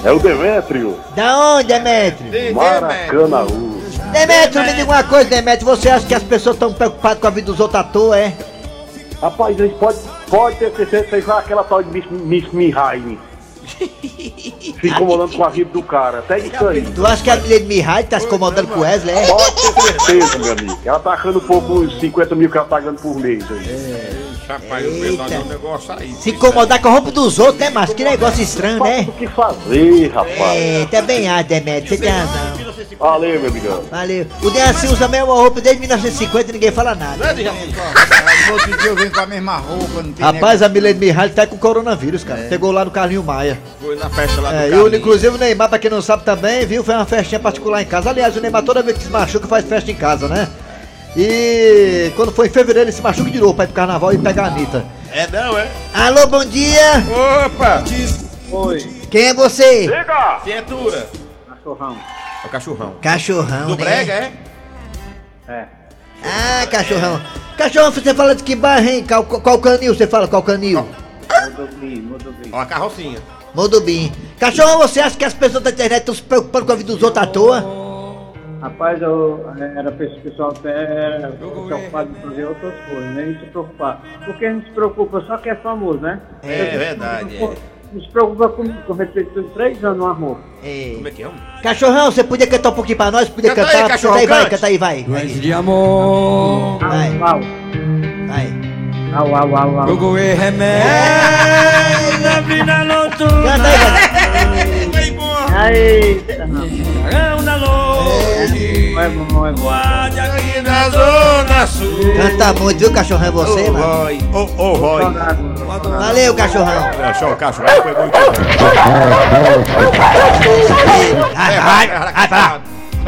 É 0.03 0.11
o 0.11 0.19
Demétrio, 0.19 0.99
Da 1.15 1.55
onde, 1.55 1.67
Demetrio? 1.69 2.53
Maracanaú. 2.53 3.81
Demetrio, 4.11 4.63
me 4.65 4.73
diga 4.73 4.91
uma 4.91 5.03
coisa, 5.03 5.29
Demetrio. 5.29 5.65
Você 5.65 5.89
acha 5.89 6.05
que 6.05 6.13
as 6.13 6.23
pessoas 6.23 6.57
estão 6.57 6.73
preocupadas 6.73 7.19
com 7.19 7.27
a 7.27 7.29
vida 7.29 7.47
dos 7.47 7.59
outros 7.61 7.79
à 7.79 7.83
toa, 7.85 8.19
é? 8.19 8.33
Rapaz, 9.21 9.59
a 9.59 9.63
gente 9.63 9.79
pode, 9.79 9.97
pode 10.29 10.57
ter 10.57 10.75
certeza 10.75 11.21
que 11.21 11.31
aquela 11.31 11.63
tal 11.63 11.81
de 11.81 11.89
Miss, 11.89 12.05
Miss 12.11 12.51
Mihaine. 12.51 13.17
Se 13.79 14.87
incomodando 14.89 15.37
com 15.37 15.43
a 15.45 15.49
vida 15.49 15.69
do 15.71 15.81
cara. 15.81 16.19
Até 16.19 16.39
isso 16.39 16.67
aí. 16.67 16.81
Tu 16.81 17.05
acha 17.05 17.23
que 17.23 17.29
a 17.29 17.37
mulher 17.37 17.59
de 17.59 17.65
Mihai 17.65 18.03
tá 18.03 18.19
se 18.19 18.25
incomodando 18.25 18.67
com 18.67 18.79
o 18.79 18.81
Wesley, 18.81 19.15
é? 19.15 19.27
Pode 19.27 19.55
ter 19.55 19.81
certeza, 19.81 20.37
meu 20.37 20.51
amigo. 20.51 20.79
Ela 20.83 20.99
tá 20.99 21.11
achando 21.11 21.39
um 21.39 21.47
pouco 21.47 21.73
os 21.75 21.97
50 22.01 22.35
mil 22.35 22.49
que 22.49 22.57
ela 22.57 22.67
tá 22.67 22.81
ganhando 22.81 23.01
por 23.01 23.15
mês 23.15 23.45
aí. 23.49 24.22
Rapaz, 24.47 24.85
eu 24.85 25.05
Eita. 25.05 25.39
um 25.39 25.45
negócio 25.45 25.93
aí. 25.97 26.13
Se 26.13 26.31
incomodar 26.31 26.81
com 26.81 26.89
a 26.89 26.91
roupa 26.91 27.11
dos 27.11 27.39
outros, 27.39 27.59
né, 27.59 27.69
macho? 27.69 27.95
Que 27.95 28.03
negócio 28.03 28.41
estranho, 28.43 28.83
né? 28.83 29.05
O 29.07 29.11
que 29.13 29.27
fazer, 29.27 30.07
rapaz? 30.13 30.39
É, 30.39 30.87
também 30.91 31.29
acho, 31.29 31.47
Demetrio. 31.47 31.89
Você 31.89 31.97
tem 31.97 32.09
razão. 32.11 32.73
Valeu, 32.99 33.39
meu 33.39 33.49
amigão. 33.49 33.83
Valeu. 33.89 34.25
O 34.41 34.49
Deaci 34.49 34.87
usa 34.87 35.05
a 35.05 35.07
mesma 35.07 35.33
roupa 35.33 35.59
desde 35.61 35.79
1950 35.79 36.49
e 36.49 36.53
ninguém 36.53 36.71
fala 36.71 36.93
nada. 36.95 37.33
No 37.33 38.53
outro 38.53 38.77
dia 38.77 38.87
eu 38.89 38.95
venho 38.95 39.11
com 39.11 39.19
a 39.19 39.25
mesma 39.25 39.57
roupa, 39.57 40.03
não 40.03 40.13
tem 40.13 40.25
Rapaz, 40.25 40.61
a 40.61 40.69
Milene 40.69 40.99
Mihaly 40.99 41.31
tá 41.31 41.47
com 41.47 41.57
coronavírus, 41.57 42.23
cara. 42.23 42.43
Pegou 42.49 42.71
lá 42.71 42.85
no 42.85 42.91
Carlinho 42.91 43.23
Maia. 43.23 43.59
Foi 43.81 43.95
na 43.95 44.09
festa 44.09 44.39
lá 44.41 44.51
do 44.51 44.55
É, 44.55 44.63
e 44.63 44.67
o, 44.67 44.71
Carlinhos. 44.71 44.93
inclusive 44.99 45.35
o 45.35 45.37
Neymar, 45.39 45.69
pra 45.69 45.79
quem 45.79 45.89
não 45.89 46.01
sabe 46.01 46.23
também, 46.23 46.65
viu, 46.65 46.83
foi 46.83 46.93
uma 46.95 47.05
festinha 47.05 47.39
particular 47.39 47.81
em 47.81 47.85
casa. 47.85 48.09
Aliás, 48.09 48.35
o 48.37 48.41
Neymar 48.41 48.63
toda 48.63 48.83
vez 48.83 48.97
que 48.97 49.03
se 49.03 49.09
machuca 49.09 49.47
faz 49.47 49.65
festa 49.65 49.89
em 49.91 49.95
casa, 49.95 50.27
né? 50.27 50.47
E 51.15 52.11
quando 52.15 52.31
foi 52.31 52.47
em 52.47 52.49
fevereiro 52.49 52.89
ele 52.89 52.95
se 52.95 53.01
machuca 53.01 53.29
de 53.29 53.39
novo 53.39 53.53
pra 53.53 53.65
ir 53.65 53.67
pro 53.67 53.75
carnaval 53.75 54.13
e 54.13 54.17
pegar 54.17 54.45
a 54.45 54.47
Anitta. 54.47 54.83
É 55.11 55.27
não, 55.27 55.57
é? 55.57 55.69
Alô, 55.93 56.25
bom 56.27 56.43
dia! 56.43 57.03
Opa! 57.45 57.83
Quem 59.11 59.27
é 59.27 59.33
você? 59.33 59.87
Criatura. 60.43 61.07
Cachorrão. 61.47 61.97
É 62.43 62.47
o 62.47 62.49
cachorrão. 62.49 62.95
Cachorrão, 63.01 63.67
Do 63.67 63.75
né? 63.77 63.83
brega, 63.83 64.13
é? 65.47 65.67
Ah, 66.23 66.65
cachorrão. 66.67 67.21
Cachorrão, 67.57 67.91
você 67.91 68.13
fala 68.13 68.33
de 68.35 68.43
que 68.43 68.55
bairro, 68.55 68.89
hein? 68.89 69.05
Qual, 69.07 69.23
qual 69.23 69.59
canil 69.59 69.93
você 69.93 70.07
fala? 70.07 70.27
Qual 70.27 70.41
canil? 70.41 70.87
Ó 72.51 72.59
a 72.59 72.65
carrocinha. 72.65 73.19
Modubim. 73.53 74.11
Cachorrão, 74.39 74.79
você 74.79 74.99
acha 74.99 75.15
que 75.15 75.25
as 75.25 75.33
pessoas 75.33 75.63
da 75.63 75.69
internet 75.69 75.99
estão 75.99 76.15
se 76.15 76.23
preocupando 76.23 76.65
com 76.65 76.71
a 76.71 76.75
vida 76.75 76.91
dos 76.91 77.03
outros 77.03 77.23
à 77.23 77.27
toa? 77.27 77.82
Rapaz, 78.63 79.01
eu 79.01 79.45
era 79.59 79.91
pra 79.91 80.05
esse 80.05 80.17
pessoal 80.21 80.51
até 80.51 81.27
preocupado 81.67 82.09
em 82.11 82.29
fazer 82.29 82.45
outras 82.45 82.73
coisas, 82.89 83.13
nem 83.13 83.37
se 83.37 83.45
preocupar. 83.47 84.01
Porque 84.25 84.45
a 84.45 84.53
gente 84.53 84.67
se 84.67 84.71
preocupa 84.71 85.19
só 85.27 85.35
que 85.35 85.49
é 85.49 85.55
famoso, 85.55 85.99
né? 85.99 86.21
É 86.41 86.77
verdade, 86.77 87.35
é. 87.35 87.53
Não 87.91 88.01
se 88.01 88.09
preocupa 88.09 88.47
com, 88.47 88.63
com 88.67 88.93
repetido 88.93 89.43
três 89.53 89.83
anos 89.83 89.99
uma 90.05 90.13
roupa. 90.13 90.39
É. 90.63 90.93
Como 90.95 91.07
é 91.09 91.11
que 91.11 91.23
é? 91.23 91.27
homem? 91.27 91.39
Cachorrão, 91.61 92.05
você 92.09 92.23
podia 92.23 92.47
cantar 92.47 92.69
um 92.69 92.73
pouquinho 92.73 92.97
pra 92.97 93.11
nós? 93.11 93.27
Podia 93.27 93.53
Canta 93.53 93.67
aí, 93.67 93.75
cantar? 93.75 93.89
cachorrão, 93.89 94.19
canta 94.19 94.33
aí, 94.33 94.39
vai, 94.39 94.49
canta 94.49 94.67
aí, 94.67 94.77
vai. 94.77 95.03
Vai, 95.03 95.25
de 95.27 95.53
amor, 95.53 96.79
vai. 96.79 97.09
Au, 97.19 97.39
vai. 98.29 98.53
au, 99.13 99.35
au, 99.35 99.55
au, 99.57 99.79
au. 99.81 99.87
jogo 99.89 100.17
e 100.17 100.33
remédio, 100.33 100.89
na 102.23 102.39
vida 102.41 102.85
noturna, 102.85 103.51
Canta 103.51 103.67
aí, 103.67 103.91
vai. 103.91 104.02
Aí, 105.63 106.21
na 106.37 106.45
noite, 106.45 106.83
não 108.91 109.01
é 109.01 109.09
bom, 109.09 109.47
é 109.47 109.51
bom. 109.53 109.61
guarde 109.61 110.19
aqui 110.19 110.59
na 110.59 110.89
Zona 110.89 111.65
Sul. 111.65 112.13
Canta 112.17 112.53
muito, 112.59 112.79
viu, 112.79 112.91
cachorrão? 112.91 113.25
É 113.25 113.31
você, 113.31 113.71
mano. 113.71 113.85
Roy. 113.85 114.19
Ô, 114.33 114.39
ô, 114.61 114.73
Roy. 114.73 115.03
Valeu, 115.99 116.35
cachorrão. 116.35 116.91
Cachorro 117.39 117.67
foi 117.81 117.93
muito. 117.93 118.17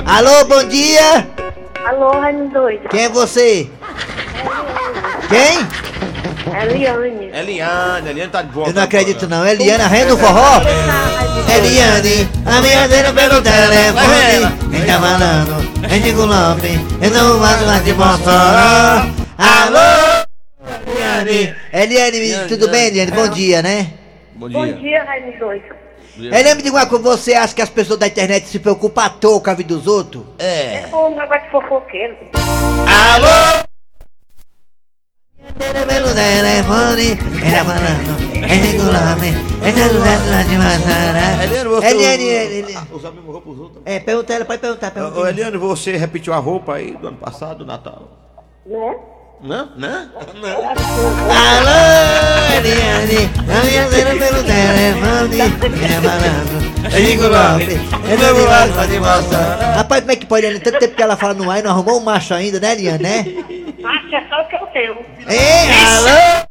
Alô, 0.05 0.45
bom 0.45 0.63
dia. 0.69 1.27
Alô, 1.85 2.21
Raimundo 2.21 2.53
Doido. 2.53 2.88
Quem 2.88 3.03
é 3.03 3.09
você? 3.09 3.69
Quem? 5.27 5.67
É 6.53 6.65
Liane. 6.65 7.29
É 7.33 7.39
Eliane, 7.39 8.09
Eliane 8.09 8.31
tá 8.31 8.41
de 8.41 8.51
volta. 8.51 8.69
Eu 8.69 8.73
não 8.75 8.83
acredito 8.83 9.27
não. 9.27 9.45
Eliane, 9.45 9.83
a 9.83 9.87
rainha 9.87 10.05
do 10.07 10.17
forró? 10.17 10.61
Eliane, 11.49 12.29
a 12.45 12.61
minha 12.61 12.87
dele 12.87 13.13
pelo 13.13 13.41
telefone. 13.41 14.69
Quem 14.71 14.85
tá 14.85 14.99
falando? 14.99 15.75
É 15.83 15.99
Digo 15.99 16.25
Lopes. 16.25 16.79
Eu 17.01 17.11
não 17.11 17.39
faço 17.39 17.65
mais 17.65 17.83
de 17.83 17.93
Mossoró. 17.93 19.05
Alô? 19.37 20.25
Eliane. 20.87 21.55
Eliane, 21.73 22.47
tudo 22.47 22.67
bem, 22.69 22.87
Eliane? 22.87 23.11
Bom 23.11 23.27
dia, 23.29 23.61
né? 23.61 23.87
Bom 24.35 24.49
Bom 24.49 24.65
dia. 24.65 24.73
dia, 24.73 25.03
Raimundo 25.03 25.39
Doido. 25.39 25.75
Eliane, 26.17 26.55
me 26.55 26.61
diga 26.61 26.75
uma 26.77 26.85
coisa. 26.85 27.03
Você 27.03 27.33
acha 27.33 27.53
que 27.55 27.61
as 27.61 27.69
pessoas 27.69 27.99
da 27.99 28.07
internet 28.07 28.47
se 28.47 28.59
preocupam 28.59 29.03
à 29.03 29.09
toa 29.09 29.41
com 29.41 29.49
a 29.49 29.53
vida 29.53 29.73
dos 29.73 29.87
outros? 29.87 30.23
É. 30.39 30.85
Ô, 30.91 31.09
negócio 31.09 31.43
de 31.43 31.51
fofoqueiro. 31.51 32.15
Alô? 32.33 33.65
Pelo 35.53 36.13
telefone, 36.13 37.17
era 37.43 37.63
falando, 37.63 38.33
é 38.33 38.55
regulame, 38.55 39.29
é 39.63 39.71
celular 39.71 40.43
de 40.43 40.57
maçara. 40.57 41.43
Eliane, 41.43 41.69
você- 41.69 41.87
Eliane, 41.87 42.23
Eliane. 42.25 42.87
Usar 42.91 43.07
a 43.09 43.11
mesma 43.11 43.31
roupa 43.31 43.49
os 43.49 43.59
outros? 43.59 43.81
É, 43.85 43.99
pergunta 43.99 44.33
ela, 44.33 44.45
pode 44.45 44.59
perguntar, 44.61 44.91
pergunta. 44.91 45.19
Ô, 45.19 45.27
Eliane, 45.27 45.57
você 45.57 45.95
repetiu 45.95 46.33
a 46.33 46.37
roupa 46.37 46.75
aí 46.75 46.97
do 46.97 47.07
ano 47.07 47.17
passado, 47.17 47.59
do 47.59 47.65
Natal? 47.65 48.09
Né? 48.67 48.95
Não? 49.43 49.69
Não? 49.77 49.99
Alô, 51.29 51.77
Eliane, 52.57 53.29
a 53.37 53.65
minha 53.65 53.89
cena 53.89 54.09
pelo 54.11 54.43
telefone, 54.43 55.39
era 55.39 56.01
falando, 56.01 56.85
é 56.85 56.99
regulame, 56.99 57.79
é 58.09 58.17
celular 58.17 58.87
de 58.87 58.99
maçara. 58.99 59.65
Rapaz, 59.75 60.01
como 60.01 60.11
é 60.11 60.15
que 60.15 60.25
pode, 60.25 60.45
Eliane? 60.45 60.63
Tanto 60.63 60.79
tempo 60.79 60.95
que 60.95 61.01
ela 61.03 61.15
fala 61.15 61.33
no 61.33 61.49
ar 61.51 61.59
e 61.59 61.61
não 61.61 61.71
arrumou 61.71 61.97
um 61.99 62.03
macho 62.03 62.33
ainda, 62.33 62.59
né, 62.59 62.73
Eliane, 62.73 63.03
né? 63.03 63.25
Ei, 65.27 65.70
alô? 65.72 66.46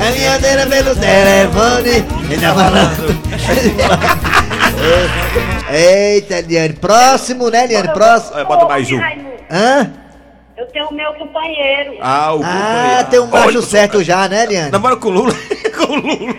A 0.00 0.10
minha 0.12 0.40
cena 0.40 0.66
pelo 0.66 0.94
telefone, 0.96 2.04
ele 2.30 2.40
tá 2.40 2.54
falando. 2.54 3.22
Eita, 5.70 6.38
Eliane, 6.38 6.74
próximo, 6.74 7.50
né, 7.50 7.64
Eliane? 7.64 7.92
Próximo. 7.92 8.38
É, 8.38 8.44
bota 8.44 8.66
mais 8.66 8.90
um. 8.90 8.98
Hã? 9.50 9.92
Eu 10.56 10.66
tenho 10.66 10.86
o 10.88 10.94
meu 10.94 11.12
companheiro. 11.14 11.96
Ah, 12.00 12.34
o 12.34 12.40
Ah, 12.44 13.04
tem 13.10 13.20
um 13.20 13.26
macho 13.26 13.62
certo 13.62 14.02
já, 14.02 14.28
né, 14.28 14.44
Eliane? 14.44 14.70
Namora 14.70 14.96
com 14.96 15.08
o 15.08 15.10
Lula? 15.10 15.34
com 15.76 15.92
o 15.92 15.96
Lula. 15.96 16.34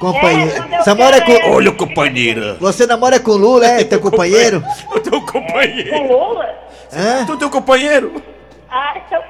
Companheiro. 0.00 0.50
É, 0.72 0.78
Você 0.82 0.90
namora 0.90 1.20
com. 1.20 1.50
Olha, 1.50 1.70
companheira. 1.72 2.56
Você 2.60 2.86
namora 2.86 3.20
com 3.20 3.30
o 3.30 3.36
Lula, 3.36 3.66
é? 3.66 3.84
Teu 3.84 4.00
companheiro? 4.00 4.64
Eu 4.92 5.00
tenho 5.00 5.16
um 5.16 5.26
companheiro. 5.26 5.90
Com 5.90 6.06
Lula? 6.08 6.48
Hã? 6.92 7.24
Tu 7.24 7.36
tem 7.36 7.46
um 7.46 7.50
companheiro? 7.50 8.22
Ah, 8.74 8.94
então... 8.96 9.22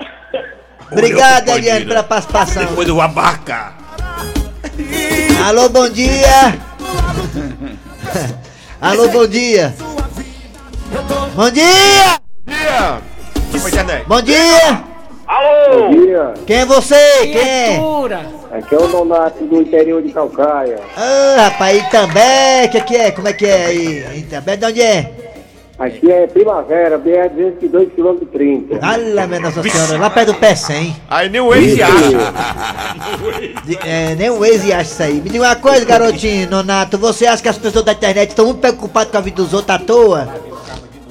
Obrigado. 0.93 1.49
Eliane, 1.49 1.85
pela 1.85 2.05
participação. 2.05 2.65
Depois 2.65 2.87
do 2.87 3.01
abaca. 3.01 3.73
Alô, 5.45 5.69
bom 5.69 5.89
dia. 5.89 6.57
Alô, 8.81 9.09
bom 9.09 9.27
dia. 9.27 9.75
Bom 11.35 11.51
dia! 11.51 12.21
Dia! 12.47 13.01
Tipo 13.51 13.69
internet. 13.69 14.05
Bom 14.07 14.23
dia! 14.23 14.85
Bom 15.73 15.91
dia, 15.91 16.35
Quem 16.47 16.57
é 16.59 16.67
você? 16.67 16.95
Quem 17.23 17.41
é? 17.41 17.81
aqui 18.53 18.75
é 18.75 18.79
o 18.79 18.87
Donato 18.87 19.45
do 19.45 19.63
interior 19.63 20.03
de 20.03 20.13
Calcaia. 20.13 20.79
Ah, 20.97 21.49
rapaz, 21.49 21.83
Itambé, 21.83 22.69
que 22.69 22.81
que 22.83 22.97
é? 22.97 23.11
Como 23.11 23.27
é 23.27 23.33
que 23.33 23.47
é 23.47 23.67
aí? 23.67 24.19
Itambé, 24.19 24.57
de 24.57 24.67
onde 24.67 24.83
é? 24.83 25.22
Aqui 25.83 26.13
é 26.13 26.29
Primavera, 26.29 26.97
BR 26.97 27.29
202 27.35 27.89
km 27.97 28.25
30. 28.33 28.79
Olha, 28.87 29.27
minha 29.27 29.41
Nossa 29.41 29.63
Senhora, 29.65 29.99
lá 29.99 30.09
perto 30.11 30.29
do 30.33 30.39
pé 30.39 30.55
100. 30.55 30.95
Aí 31.11 31.29
nem 31.29 31.41
o 31.41 31.49
Waze 31.49 31.83
acha. 31.83 32.33
De- 33.65 33.79
É, 33.85 34.15
nem 34.15 34.31
o 34.31 34.39
Waze 34.39 34.73
acha 34.73 34.83
isso 34.83 35.03
aí. 35.03 35.15
Me 35.15 35.29
diga 35.29 35.43
uma 35.45 35.57
coisa, 35.57 35.85
garotinho, 35.85 36.49
Nonato, 36.49 36.97
você 36.99 37.27
acha 37.27 37.43
que 37.43 37.49
as 37.49 37.59
pessoas 37.59 37.85
da 37.85 37.93
internet 37.93 38.29
estão 38.31 38.45
muito 38.45 38.61
preocupadas 38.61 39.11
com 39.11 39.19
a 39.19 39.21
vida 39.23 39.43
dos 39.43 39.53
outros 39.53 39.75
à 39.75 39.79
toa? 39.81 40.29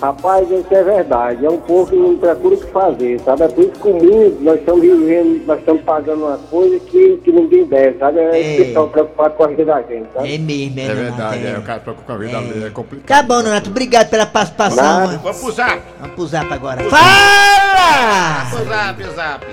Rapaz, 0.02 0.50
isso 0.50 0.66
é 0.74 0.84
verdade. 0.84 1.46
É 1.46 1.50
um 1.50 1.60
povo 1.60 1.92
que 1.92 1.96
não 1.96 2.18
procura 2.18 2.56
o 2.56 2.58
que 2.58 2.66
fazer, 2.72 3.20
sabe? 3.20 3.44
É 3.44 3.48
por 3.48 3.64
isso 3.64 3.72
que 3.74 3.88
o 3.88 3.94
mundo, 3.94 4.38
nós 4.42 4.60
estamos 4.60 4.82
vivendo, 4.82 5.46
nós 5.46 5.60
estamos 5.60 5.82
pagando 5.84 6.26
uma 6.26 6.38
coisa 6.38 6.80
que, 6.80 7.18
que 7.24 7.32
ninguém 7.32 7.66
deve, 7.66 8.00
sabe? 8.00 8.18
É 8.20 8.54
É. 8.62 8.64
pessoal 8.66 8.88
preocupado 8.88 9.36
com 9.36 9.44
a 9.44 9.48
vida 9.48 9.66
da 9.66 9.82
gente, 9.84 10.08
sabe? 10.14 10.34
É 10.34 10.38
mesmo, 10.40 10.80
é, 10.80 10.86
É 10.86 10.94
verdade, 10.96 11.46
é. 11.46 11.52
é. 11.52 11.58
O 11.60 11.62
cara 11.62 11.80
preocupa 11.82 12.08
com 12.08 12.14
a 12.14 12.18
vida 12.18 12.42
dele, 12.42 12.66
é 12.66 12.70
complicado. 12.72 13.06
Tá 13.06 13.22
bom, 13.22 13.44
Nonato, 13.44 13.70
obrigado 13.70 14.10
pela 14.10 14.26
participação. 14.26 14.84
Nada. 14.84 15.18
Vamos 15.20 15.40
pro 15.40 15.52
zap. 15.52 15.82
Vamos 16.00 16.16
pro 16.16 16.28
zap 16.28 16.52
agora. 16.52 16.84
Fala! 16.90 18.50
Pro 18.50 18.66
zap, 18.66 19.04
zap. 19.16 19.46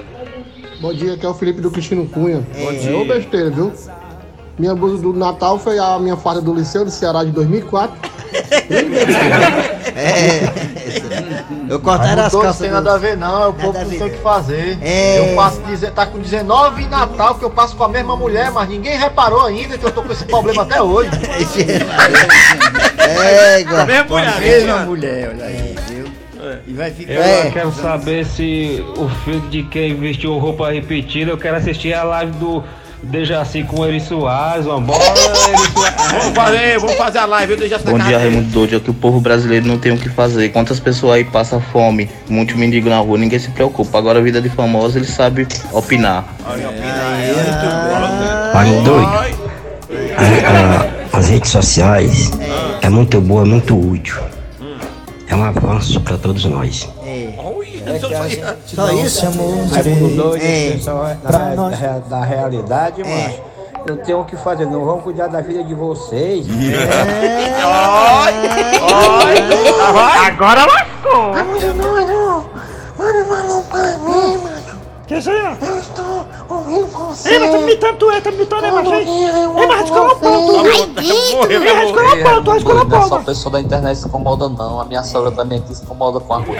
Bom 0.81 0.95
dia, 0.95 1.12
aqui 1.14 1.26
é 1.26 1.28
o 1.28 1.35
Felipe 1.35 1.61
do 1.61 1.71
Cristino 1.71 2.07
Cunha. 2.09 2.43
Bom 2.57 2.71
É 2.71 2.95
ô 2.95 3.05
besteira, 3.05 3.51
viu? 3.51 3.70
Minha 4.59 4.75
blusa 4.75 5.01
do 5.03 5.12
Natal 5.12 5.59
foi 5.59 5.79
a 5.79 5.99
minha 5.99 6.16
farda 6.16 6.40
do 6.40 6.55
Liceu 6.55 6.85
do 6.85 6.90
Ceará 6.90 7.22
de 7.22 7.31
2004. 7.33 7.96
É. 11.94 11.96
Cortaram 11.98 12.22
as 12.24 12.33
Não 12.33 12.40
calças. 12.40 12.59
tem 12.61 12.68
do- 12.68 12.74
nada 12.74 12.94
a 12.94 12.98
ver 12.98 13.16
não, 13.16 13.42
é 13.42 13.46
o 13.48 13.53
povo 13.53 13.79
a 13.79 13.83
que 13.83 13.88
ver. 13.90 13.98
tem 13.98 14.07
o 14.07 14.11
que 14.11 14.18
fazer. 14.18 14.79
É. 14.83 15.18
Eu 15.31 15.35
passo, 15.37 15.61
tá 15.94 16.07
com 16.07 16.18
19 16.18 16.87
Natal 16.87 17.35
que 17.37 17.44
eu 17.44 17.51
passo 17.51 17.77
com 17.77 17.85
a 17.85 17.88
mesma 17.88 18.16
mulher, 18.16 18.51
mas 18.51 18.68
ninguém 18.68 18.98
reparou 18.98 19.44
ainda 19.46 19.77
que 19.79 19.85
eu 19.85 19.90
tô 19.90 20.03
com 20.03 20.12
esse 20.12 20.24
problema 20.24 20.62
até 20.62 20.81
hoje. 20.83 21.11
É, 23.09 23.61
igual. 23.61 23.87
Com 24.07 24.16
a 24.16 24.38
mesma 24.38 24.77
mulher, 24.85 25.31
olha 25.35 25.44
aí, 25.46 25.74
viu? 25.88 26.05
E 26.66 26.72
vai 26.72 26.90
ficar. 26.90 27.12
Eu 27.14 27.22
É. 27.22 27.51
quero 27.51 27.72
saber 27.72 28.24
se 28.27 28.85
o 28.96 29.09
filho 29.24 29.40
de 29.48 29.62
quem 29.64 29.94
vestiu 29.94 30.37
roupa 30.38 30.70
repetida, 30.70 31.31
eu 31.31 31.38
quero 31.38 31.57
assistir 31.57 31.92
a 31.94 32.03
live 32.05 32.33
do 32.33 32.62
Dejaci 33.02 33.62
com 33.62 33.80
o 33.80 33.87
Eri 33.87 34.00
Soares, 34.00 34.66
uma 34.66 34.80
bola, 34.80 35.02
Eri 35.04 35.72
Soares. 35.72 36.12
Vamos 36.12 36.34
fazer, 36.34 36.78
vamos 36.78 36.96
fazer 36.96 37.18
a 37.18 37.26
live, 37.26 37.52
eu 37.52 37.58
deixo 37.58 37.78
Bom 37.84 37.98
dia, 37.98 38.18
Raimundo 38.18 38.48
Doide. 38.50 38.74
É 38.76 38.80
que 38.80 38.90
o 38.90 38.94
povo 38.94 39.20
brasileiro 39.20 39.66
não 39.66 39.78
tem 39.78 39.92
o 39.92 39.98
que 39.98 40.08
fazer. 40.08 40.48
Quantas 40.50 40.80
pessoas 40.80 41.14
aí 41.14 41.24
passam 41.24 41.61
fome, 41.61 42.11
muito 42.28 42.56
mendigo 42.58 42.88
na 42.88 42.98
rua, 42.98 43.16
ninguém 43.16 43.38
se 43.38 43.50
preocupa. 43.50 43.96
Agora 43.98 44.18
a 44.18 44.22
vida 44.22 44.40
de 44.42 44.48
famoso, 44.48 44.98
ele 44.98 45.06
sabe 45.06 45.46
opinar. 45.72 46.24
Olha. 48.54 48.68
A- 50.16 51.14
a- 51.14 51.18
as 51.18 51.28
redes 51.28 51.50
sociais 51.50 52.30
é 52.82 52.88
muito 52.88 53.20
boa, 53.20 53.42
é 53.42 53.44
muito 53.46 53.78
útil. 53.78 54.16
É 55.28 55.37
um 55.37 55.44
avanço 55.44 56.00
para 56.00 56.16
todos 56.18 56.44
nós. 56.46 56.88
Só 58.66 58.90
isso? 58.92 59.27
Raimundo 59.72 60.16
doido, 60.16 60.42
É. 60.44 60.70
pessoal, 60.72 61.07
da, 61.22 61.31
da, 61.55 61.98
da 61.98 62.24
realidade, 62.24 63.03
macho. 63.03 63.40
Eu 63.87 63.96
tenho 63.98 64.20
o 64.20 64.24
que 64.24 64.37
fazer, 64.37 64.66
não 64.66 64.85
vão 64.85 65.01
cuidar 65.01 65.29
da 65.29 65.40
vida 65.40 65.62
de 65.64 65.74
vocês. 65.74 66.44
Agora 70.27 70.66
lascou. 70.66 71.33
Que 75.07 75.16
isso 75.16 75.31
aí, 75.31 75.40
ó? 75.42 75.51
Eu 75.51 75.55
estou 75.55 75.68
ouvindo 75.68 75.78
você. 76.88 77.31
Ei, 77.31 77.38
mas 77.38 77.51
tá 77.51 77.57
me 77.57 77.62
imitando, 77.64 77.96
tu 77.96 78.11
é, 78.11 78.20
tá 78.20 78.31
me 78.31 78.37
imitando, 78.37 78.64
é, 78.64 78.70
macho? 78.70 78.94
Ei, 78.94 79.66
mas 79.66 79.81
descola 79.83 80.12
o 80.12 80.16
tu. 80.16 80.29
Ei, 81.51 81.59
mas 81.59 81.81
descola 81.81 82.14
o 82.14 82.22
pau, 82.22 82.42
tu, 82.42 82.53
descola 82.53 82.83
o 82.83 82.88
Não 82.88 82.98
é 82.98 83.03
só 83.03 83.09
pau. 83.09 83.18
o 83.20 83.24
pessoal 83.24 83.53
da 83.53 83.61
internet 83.61 83.98
se 83.98 84.07
incomoda 84.07 84.48
não, 84.48 84.81
a 84.81 84.85
minha 84.85 85.03
sogra 85.03 85.31
também 85.31 85.59
aqui 85.59 85.74
se 85.74 85.83
incomoda 85.83 86.20
com 86.20 86.35
a 86.35 86.38
rua. 86.38 86.57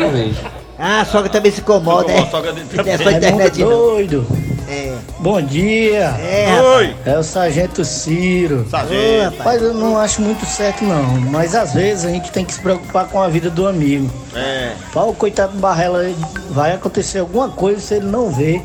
Eu 0.00 0.10
vejo. 0.10 0.40
Ah, 0.78 1.02
a 1.02 1.04
sogra 1.04 1.30
também 1.30 1.52
se 1.52 1.60
incomoda, 1.60 2.10
é? 2.10 2.18
É 2.18 2.98
só 2.98 3.10
internet, 3.10 3.60
não. 3.60 3.68
doido. 3.68 4.26
É. 4.68 4.96
Bom 5.18 5.40
dia. 5.42 6.14
É. 6.18 6.60
Oi. 6.78 6.96
É 7.04 7.18
o 7.18 7.22
Sargento 7.22 7.84
Ciro. 7.84 8.66
Rapaz. 8.70 9.34
Mas 9.44 9.62
eu 9.62 9.74
não 9.74 9.98
acho 9.98 10.22
muito 10.22 10.44
certo 10.46 10.84
não, 10.84 11.04
mas 11.30 11.54
às 11.54 11.74
vezes 11.74 12.04
a 12.04 12.08
gente 12.08 12.32
tem 12.32 12.44
que 12.44 12.54
se 12.54 12.60
preocupar 12.60 13.06
com 13.08 13.22
a 13.22 13.28
vida 13.28 13.50
do 13.50 13.66
amigo. 13.66 14.10
É. 14.34 14.72
Pau, 14.92 15.10
o 15.10 15.14
coitado 15.14 15.52
do 15.52 15.58
Barrela, 15.58 16.02
vai 16.50 16.72
acontecer 16.72 17.18
alguma 17.18 17.48
coisa 17.50 17.80
se 17.80 17.94
ele 17.94 18.06
não 18.06 18.30
ver. 18.30 18.62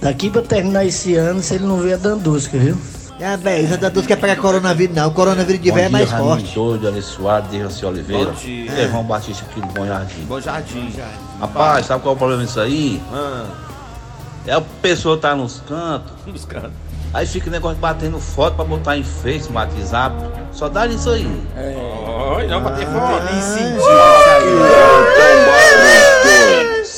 Daqui 0.00 0.30
pra 0.30 0.40
terminar 0.42 0.84
esse 0.86 1.14
ano, 1.14 1.42
se 1.42 1.54
ele 1.54 1.64
não 1.66 1.76
ver 1.78 1.94
a 1.94 1.96
Dandusca, 1.96 2.56
viu? 2.56 2.76
Ah, 3.22 3.36
velho, 3.36 3.66
isso 3.66 3.76
da 3.76 3.90
quer 3.90 4.16
pegar 4.16 4.36
coronavírus, 4.36 4.96
não. 4.96 5.08
O 5.08 5.10
coronavírus 5.10 5.60
de 5.60 5.70
velho 5.70 5.86
é 5.86 5.88
mais 5.90 6.10
forte. 6.10 6.54
Doido, 6.54 6.88
Ali 6.88 7.02
Soares, 7.02 7.50
Dejaci 7.50 7.84
Oliveira. 7.84 8.30
Bom 8.30 8.32
dia. 8.32 8.72
Levão 8.72 9.04
Batista 9.04 9.44
aqui 9.50 9.60
do 9.60 9.66
Bom 9.66 9.86
Jardim. 9.86 10.22
Bom 10.26 10.40
jardim. 10.40 10.90
Rapaz, 11.38 11.84
sabe 11.84 12.02
qual 12.02 12.14
é 12.14 12.16
o 12.16 12.18
problema 12.18 12.42
disso 12.44 12.60
aí? 12.60 13.00
Ah, 13.12 13.44
É 14.46 14.52
a 14.54 14.60
pessoa 14.80 15.18
tá 15.18 15.34
nos 15.34 15.60
cantos, 15.68 16.12
os 16.34 16.46
caras. 16.46 16.70
aí 17.12 17.26
fica 17.26 17.48
o 17.48 17.52
negócio 17.52 17.76
batendo 17.76 18.18
foto 18.18 18.54
pra 18.56 18.64
botar 18.64 18.96
em 18.96 19.04
Face, 19.04 19.50
no 19.50 19.56
WhatsApp. 19.56 20.16
Só 20.50 20.70
dá 20.70 20.86
nisso 20.86 21.10
aí. 21.10 21.26
Oi, 22.36 22.46
não, 22.46 22.62
bater. 22.62 22.86
Nem 22.88 23.42
senti 23.42 23.84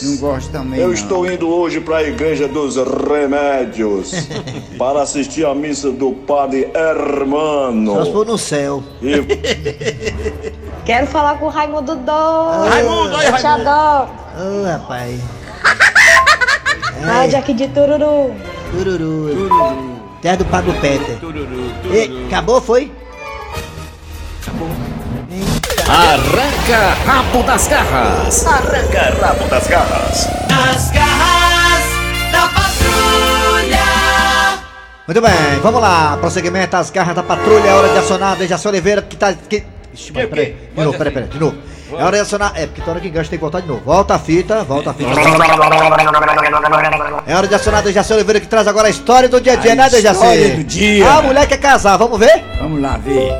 Não 0.03 0.17
gosto 0.17 0.51
também. 0.51 0.81
Eu 0.81 0.88
não. 0.88 0.95
estou 0.95 1.31
indo 1.31 1.49
hoje 1.49 1.81
para 1.81 1.99
a 1.99 2.03
Igreja 2.03 2.49
dos 2.49 2.77
Remédios 2.77 4.12
para 4.79 5.03
assistir 5.03 5.45
a 5.47 5.55
missa 5.55 5.91
do 5.91 6.12
Padre 6.12 6.62
Só 6.73 6.73
se 6.73 6.79
Hermano. 6.79 8.12
for 8.12 8.27
no 8.27 8.38
céu. 8.38 8.83
E 9.01 9.12
Quero 10.85 11.07
falar 11.07 11.38
com 11.38 11.47
o 11.47 11.49
Raimundo 11.49 11.95
Doido. 11.95 12.69
Raimundo, 12.69 13.17
aí, 13.17 13.27
Eu 13.27 13.37
te 13.37 13.43
Raimundo. 13.43 13.69
adoro. 13.71 14.11
Ô, 14.37 14.65
rapaz. 14.67 15.21
Rádio 17.05 17.38
aqui 17.38 17.55
de 17.55 17.69
Tururu. 17.69 18.35
Tururu. 18.73 20.03
Terra 20.21 20.37
do 20.37 20.45
Pablo 20.47 20.73
Peter. 20.75 21.19
E, 21.93 22.27
acabou, 22.27 22.61
foi? 22.61 22.91
Arranca 25.88 26.95
rabo 27.05 27.42
das 27.42 27.66
garras. 27.68 28.47
Arranca 28.47 29.14
rabo 29.21 29.45
das 29.49 29.66
garras. 29.66 30.29
As 30.49 30.90
garras 30.90 31.85
da 32.33 32.49
patrulha. 32.49 33.85
Muito 35.07 35.21
bem, 35.21 35.61
vamos 35.62 35.81
lá. 35.81 36.16
Prosseguimento, 36.21 36.77
as 36.77 36.90
garras 36.90 37.14
da 37.14 37.23
patrulha, 37.23 37.68
é 37.68 37.75
hora 37.75 37.88
de 37.88 37.99
acionar. 37.99 38.37
Dejaci 38.37 38.68
Oliveira, 38.68 39.03
que 39.03 39.16
tá. 39.16 39.35
Que... 39.35 39.64
Ixi, 39.92 40.12
mas 40.12 40.25
Que, 40.25 40.29
peraí. 40.31 40.57
De 40.75 40.83
novo, 40.85 40.97
peraí, 40.97 41.12
peraí, 41.12 41.29
de 41.29 41.38
novo. 41.38 41.57
É 41.92 42.03
hora 42.05 42.16
de 42.16 42.21
acionar. 42.23 42.53
É, 42.55 42.66
porque 42.66 42.81
toda 42.81 42.92
hora 42.92 43.01
que 43.01 43.09
engancha 43.09 43.29
tem 43.31 43.38
que 43.38 43.42
voltar 43.42 43.61
de 43.61 43.68
novo. 43.68 43.83
Volta 43.85 44.14
a 44.14 44.18
fita, 44.18 44.62
volta 44.64 44.90
a 44.90 44.95
fita. 44.95 45.11
É 47.27 47.37
hora 47.37 47.47
de 47.49 47.55
acionar 47.55 47.81
a 47.81 47.83
Dejaci 47.83 48.12
Oliveira 48.14 48.40
que 48.40 48.47
traz 48.47 48.66
agora 48.66 48.87
a 48.87 48.90
história 48.90 49.29
do 49.29 49.40
dia 49.40 49.53
a 49.53 49.57
dia, 49.57 49.73
A 49.73 49.77
né, 49.77 49.90
Dejaci? 49.90 50.14
história 50.21 50.57
do 50.57 50.64
dia. 50.64 51.12
A 51.12 51.23
mulher 51.23 51.47
quer 51.47 51.59
casar, 51.59 51.99
vamos 51.99 52.18
ver? 52.18 52.42
Vamos 52.61 52.81
lá 52.81 52.97
ver. 52.97 53.37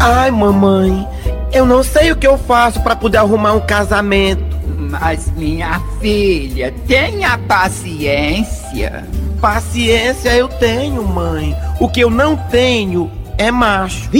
Ai, 0.00 0.30
mamãe, 0.30 1.08
eu 1.52 1.64
não 1.66 1.82
sei 1.82 2.12
o 2.12 2.16
que 2.16 2.26
eu 2.26 2.38
faço 2.38 2.80
pra 2.82 2.96
poder 2.96 3.18
arrumar 3.18 3.52
um 3.52 3.60
casamento. 3.60 4.56
Mas 4.66 5.30
minha 5.32 5.80
filha, 6.00 6.72
tenha 6.86 7.36
paciência. 7.38 9.04
Paciência 9.40 10.34
eu 10.34 10.48
tenho, 10.48 11.06
mãe. 11.06 11.54
O 11.78 11.88
que 11.88 12.00
eu 12.00 12.10
não 12.10 12.36
tenho 12.36 13.10
é 13.36 13.50
macho. 13.50 14.10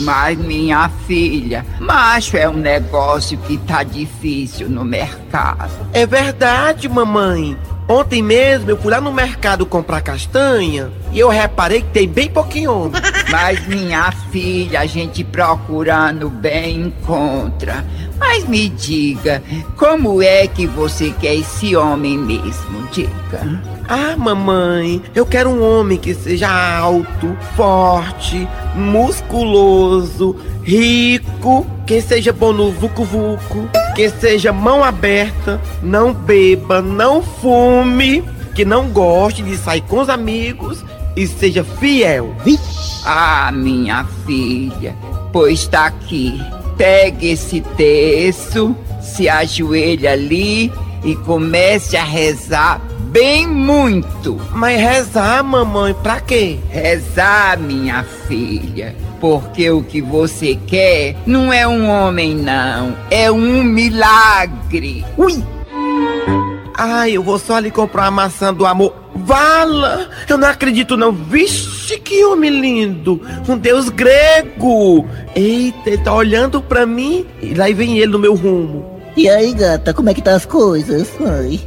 Mas 0.00 0.38
minha 0.38 0.90
filha, 1.06 1.64
macho 1.80 2.36
é 2.36 2.48
um 2.48 2.56
negócio 2.56 3.38
que 3.38 3.56
tá 3.58 3.82
difícil 3.82 4.68
no 4.68 4.84
mercado. 4.84 5.70
É 5.92 6.06
verdade, 6.06 6.88
mamãe. 6.88 7.56
Ontem 7.88 8.20
mesmo 8.20 8.70
eu 8.70 8.76
fui 8.76 8.90
lá 8.90 9.00
no 9.00 9.12
mercado 9.12 9.64
comprar 9.64 10.00
castanha 10.00 10.90
e 11.12 11.20
eu 11.20 11.28
reparei 11.28 11.82
que 11.82 11.90
tem 11.90 12.08
bem 12.08 12.28
pouquinho 12.28 12.72
homem. 12.72 13.00
Mas 13.30 13.64
minha 13.66 14.10
filha, 14.30 14.80
a 14.80 14.86
gente 14.86 15.22
procurando 15.22 16.28
bem 16.28 16.86
encontra. 16.86 17.84
Mas 18.18 18.48
me 18.48 18.68
diga, 18.68 19.42
como 19.76 20.22
é 20.22 20.46
que 20.46 20.66
você 20.66 21.14
quer 21.20 21.34
esse 21.34 21.76
homem 21.76 22.18
mesmo? 22.18 22.88
Diga. 22.90 23.62
Ah, 23.88 24.16
mamãe, 24.16 25.00
eu 25.14 25.24
quero 25.24 25.48
um 25.50 25.62
homem 25.62 25.96
que 25.96 26.12
seja 26.12 26.48
alto, 26.48 27.36
forte, 27.54 28.48
musculoso, 28.74 30.34
rico, 30.64 31.64
que 31.86 32.00
seja 32.00 32.32
bom 32.32 32.52
no 32.52 32.72
vucu-vucu, 32.72 33.68
que 33.96 34.10
seja 34.10 34.52
mão 34.52 34.84
aberta, 34.84 35.58
não 35.82 36.12
beba, 36.12 36.82
não 36.82 37.22
fume, 37.22 38.22
que 38.54 38.62
não 38.62 38.90
goste 38.90 39.42
de 39.42 39.56
sair 39.56 39.80
com 39.80 40.00
os 40.00 40.10
amigos 40.10 40.84
e 41.16 41.26
seja 41.26 41.64
fiel. 41.64 42.36
Ah, 43.06 43.50
minha 43.50 44.04
filha, 44.26 44.94
pois 45.32 45.66
tá 45.66 45.86
aqui. 45.86 46.38
Pegue 46.76 47.30
esse 47.30 47.62
terço, 47.62 48.76
se 49.00 49.30
ajoelhe 49.30 50.06
ali 50.06 50.70
e 51.06 51.14
comece 51.14 51.96
a 51.96 52.04
rezar 52.04 52.82
bem 53.16 53.46
muito. 53.46 54.38
Mas 54.52 54.78
rezar, 54.78 55.42
mamãe, 55.42 55.94
pra 56.02 56.20
quê? 56.20 56.58
Rezar, 56.68 57.58
minha 57.58 58.04
filha. 58.28 58.94
Porque 59.20 59.70
o 59.70 59.82
que 59.82 60.02
você 60.02 60.58
quer 60.66 61.16
não 61.24 61.50
é 61.50 61.66
um 61.66 61.88
homem, 61.88 62.34
não. 62.34 62.94
É 63.10 63.30
um 63.30 63.62
milagre. 63.62 65.02
Ui! 65.16 65.42
Ai, 66.76 67.12
eu 67.12 67.22
vou 67.22 67.38
só 67.38 67.54
ali 67.54 67.70
comprar 67.70 68.06
a 68.06 68.10
maçã 68.10 68.52
do 68.52 68.66
amor. 68.66 68.92
Vala! 69.14 70.10
Eu 70.28 70.36
não 70.36 70.48
acredito 70.48 70.94
não. 70.94 71.10
Vixe, 71.10 71.98
que 71.98 72.22
homem 72.24 72.50
lindo! 72.50 73.22
Um 73.48 73.56
deus 73.56 73.88
grego! 73.88 75.06
Eita, 75.34 75.88
ele 75.88 75.98
tá 75.98 76.12
olhando 76.12 76.60
pra 76.60 76.84
mim 76.84 77.24
e 77.40 77.54
lá 77.54 77.64
vem 77.74 77.96
ele 77.98 78.12
no 78.12 78.18
meu 78.18 78.34
rumo. 78.34 78.95
E 79.16 79.30
aí, 79.30 79.54
gata, 79.54 79.94
como 79.94 80.10
é 80.10 80.14
que 80.14 80.20
tá 80.20 80.34
as 80.34 80.44
coisas? 80.44 81.08
Ai. 81.20 81.58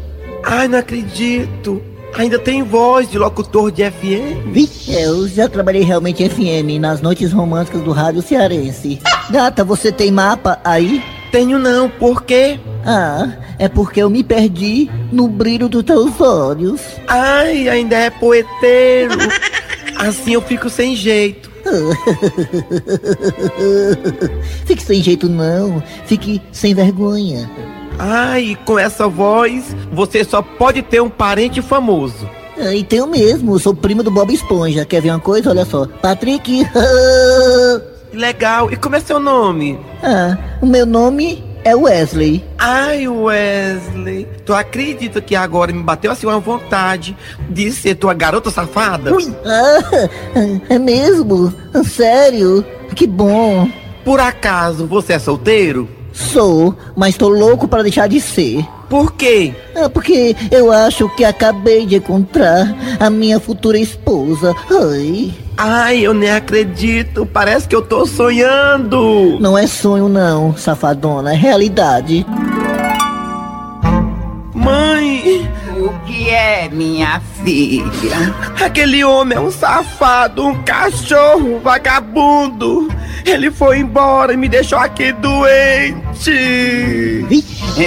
Ai, 0.44 0.68
não 0.68 0.78
acredito. 0.78 1.82
Ainda 2.16 2.38
tem 2.38 2.62
voz 2.64 3.10
de 3.10 3.18
locutor 3.18 3.72
de 3.72 3.90
FM. 3.90 4.52
Vixe, 4.52 4.94
eu 4.94 5.28
já 5.28 5.50
trabalhei 5.50 5.82
realmente 5.82 6.28
FM, 6.28 6.80
nas 6.80 7.02
noites 7.02 7.32
românticas 7.32 7.82
do 7.82 7.92
rádio 7.92 8.22
cearense. 8.22 9.00
Gata, 9.32 9.64
você 9.64 9.92
tem 9.92 10.12
mapa 10.12 10.60
aí? 10.64 11.04
Tenho 11.32 11.58
não, 11.58 11.90
por 11.90 12.24
quê? 12.24 12.60
Ah, 12.86 13.30
é 13.58 13.68
porque 13.68 14.02
eu 14.02 14.10
me 14.10 14.24
perdi 14.24 14.90
no 15.12 15.28
brilho 15.28 15.68
dos 15.68 15.84
teus 15.84 16.22
olhos. 16.22 16.82
Ai, 17.08 17.68
ainda 17.68 17.96
é 17.96 18.10
poeteiro. 18.10 19.16
Assim 19.98 20.34
eu 20.34 20.42
fico 20.42 20.70
sem 20.70 20.96
jeito. 20.96 21.49
Fique 24.66 24.84
sem 24.84 25.02
jeito 25.02 25.28
não, 25.30 25.82
fique 26.06 26.42
sem 26.52 26.74
vergonha. 26.74 27.50
Ai, 27.98 28.58
com 28.66 28.80
essa 28.80 29.08
voz, 29.08 29.76
você 29.92 30.24
só 30.24 30.42
pode 30.42 30.82
ter 30.82 31.02
um 31.02 31.10
parente 31.10 31.62
famoso. 31.62 32.30
Ah, 32.58 32.74
E 32.74 32.84
tenho 32.84 33.08
mesmo, 33.08 33.58
sou 33.60 33.74
primo 33.76 34.04
do 34.04 34.12
Bob 34.12 34.34
Esponja. 34.34 34.86
Quer 34.86 35.02
ver 35.02 35.10
uma 35.12 35.20
coisa? 35.20 35.50
Olha 35.50 35.66
só. 35.66 35.86
Patrick. 36.02 36.66
Legal. 38.14 38.72
E 38.72 38.76
como 38.78 38.96
é 38.96 39.00
seu 39.00 39.20
nome? 39.20 39.80
ah, 40.02 40.38
o 40.62 40.66
meu 40.66 40.86
nome 40.86 41.44
é 41.64 41.76
Wesley. 41.76 42.44
Ai, 42.58 43.08
Wesley. 43.08 44.28
Tu 44.46 44.54
acredita 44.54 45.22
que 45.22 45.36
agora 45.36 45.72
me 45.72 45.84
bateu 45.84 46.12
assim 46.12 46.26
uma 46.26 46.40
vontade 46.40 47.16
de 47.50 47.72
ser 47.72 47.96
tua 47.96 48.14
garota 48.14 48.50
safada? 48.50 49.12
Ah, 49.46 50.10
é 50.70 50.80
mesmo? 50.80 51.54
Sério? 51.86 52.66
Que 52.96 53.06
bom. 53.06 53.70
Por 54.04 54.20
acaso 54.20 54.88
você 54.88 55.14
é 55.14 55.20
solteiro? 55.20 55.88
Sou, 56.12 56.76
mas 56.96 57.16
tô 57.16 57.30
louco 57.30 57.68
para 57.68 57.84
deixar 57.84 58.08
de 58.08 58.20
ser. 58.20 58.66
Por 58.90 59.14
quê? 59.14 59.54
Ah, 59.76 59.88
porque 59.90 60.36
eu 60.50 60.72
acho 60.72 61.08
que 61.16 61.24
acabei 61.24 61.86
de 61.86 61.98
encontrar 61.98 62.74
a 63.00 63.10
minha 63.10 63.40
futura 63.40 63.78
esposa. 63.78 64.56
Ai. 64.72 65.32
Ai, 65.58 66.00
eu 66.00 66.14
nem 66.14 66.32
acredito. 66.32 67.26
Parece 67.26 67.68
que 67.68 67.76
eu 67.76 67.82
tô 67.84 68.06
sonhando. 68.08 69.38
Não 69.40 69.56
é 69.58 69.68
sonho 69.68 70.10
não, 70.10 70.56
safadona, 70.58 71.34
é 71.34 71.36
realidade. 71.36 72.26
Mãe, 74.56 75.48
O 75.78 75.90
que 76.06 76.30
é, 76.30 76.68
minha 76.70 77.22
filha? 77.44 78.36
aquele 78.64 79.04
homem 79.04 79.38
é 79.38 79.42
um 79.42 79.52
safado, 79.52 80.46
um 80.46 80.64
cachorro, 80.64 81.60
vagabundo. 81.64 82.90
Ele 83.26 83.52
foi 83.52 83.80
embora 83.80 84.34
e 84.34 84.38
me 84.38 84.48
deixou 84.50 84.78
aqui 84.80 85.12
doente. 85.12 86.32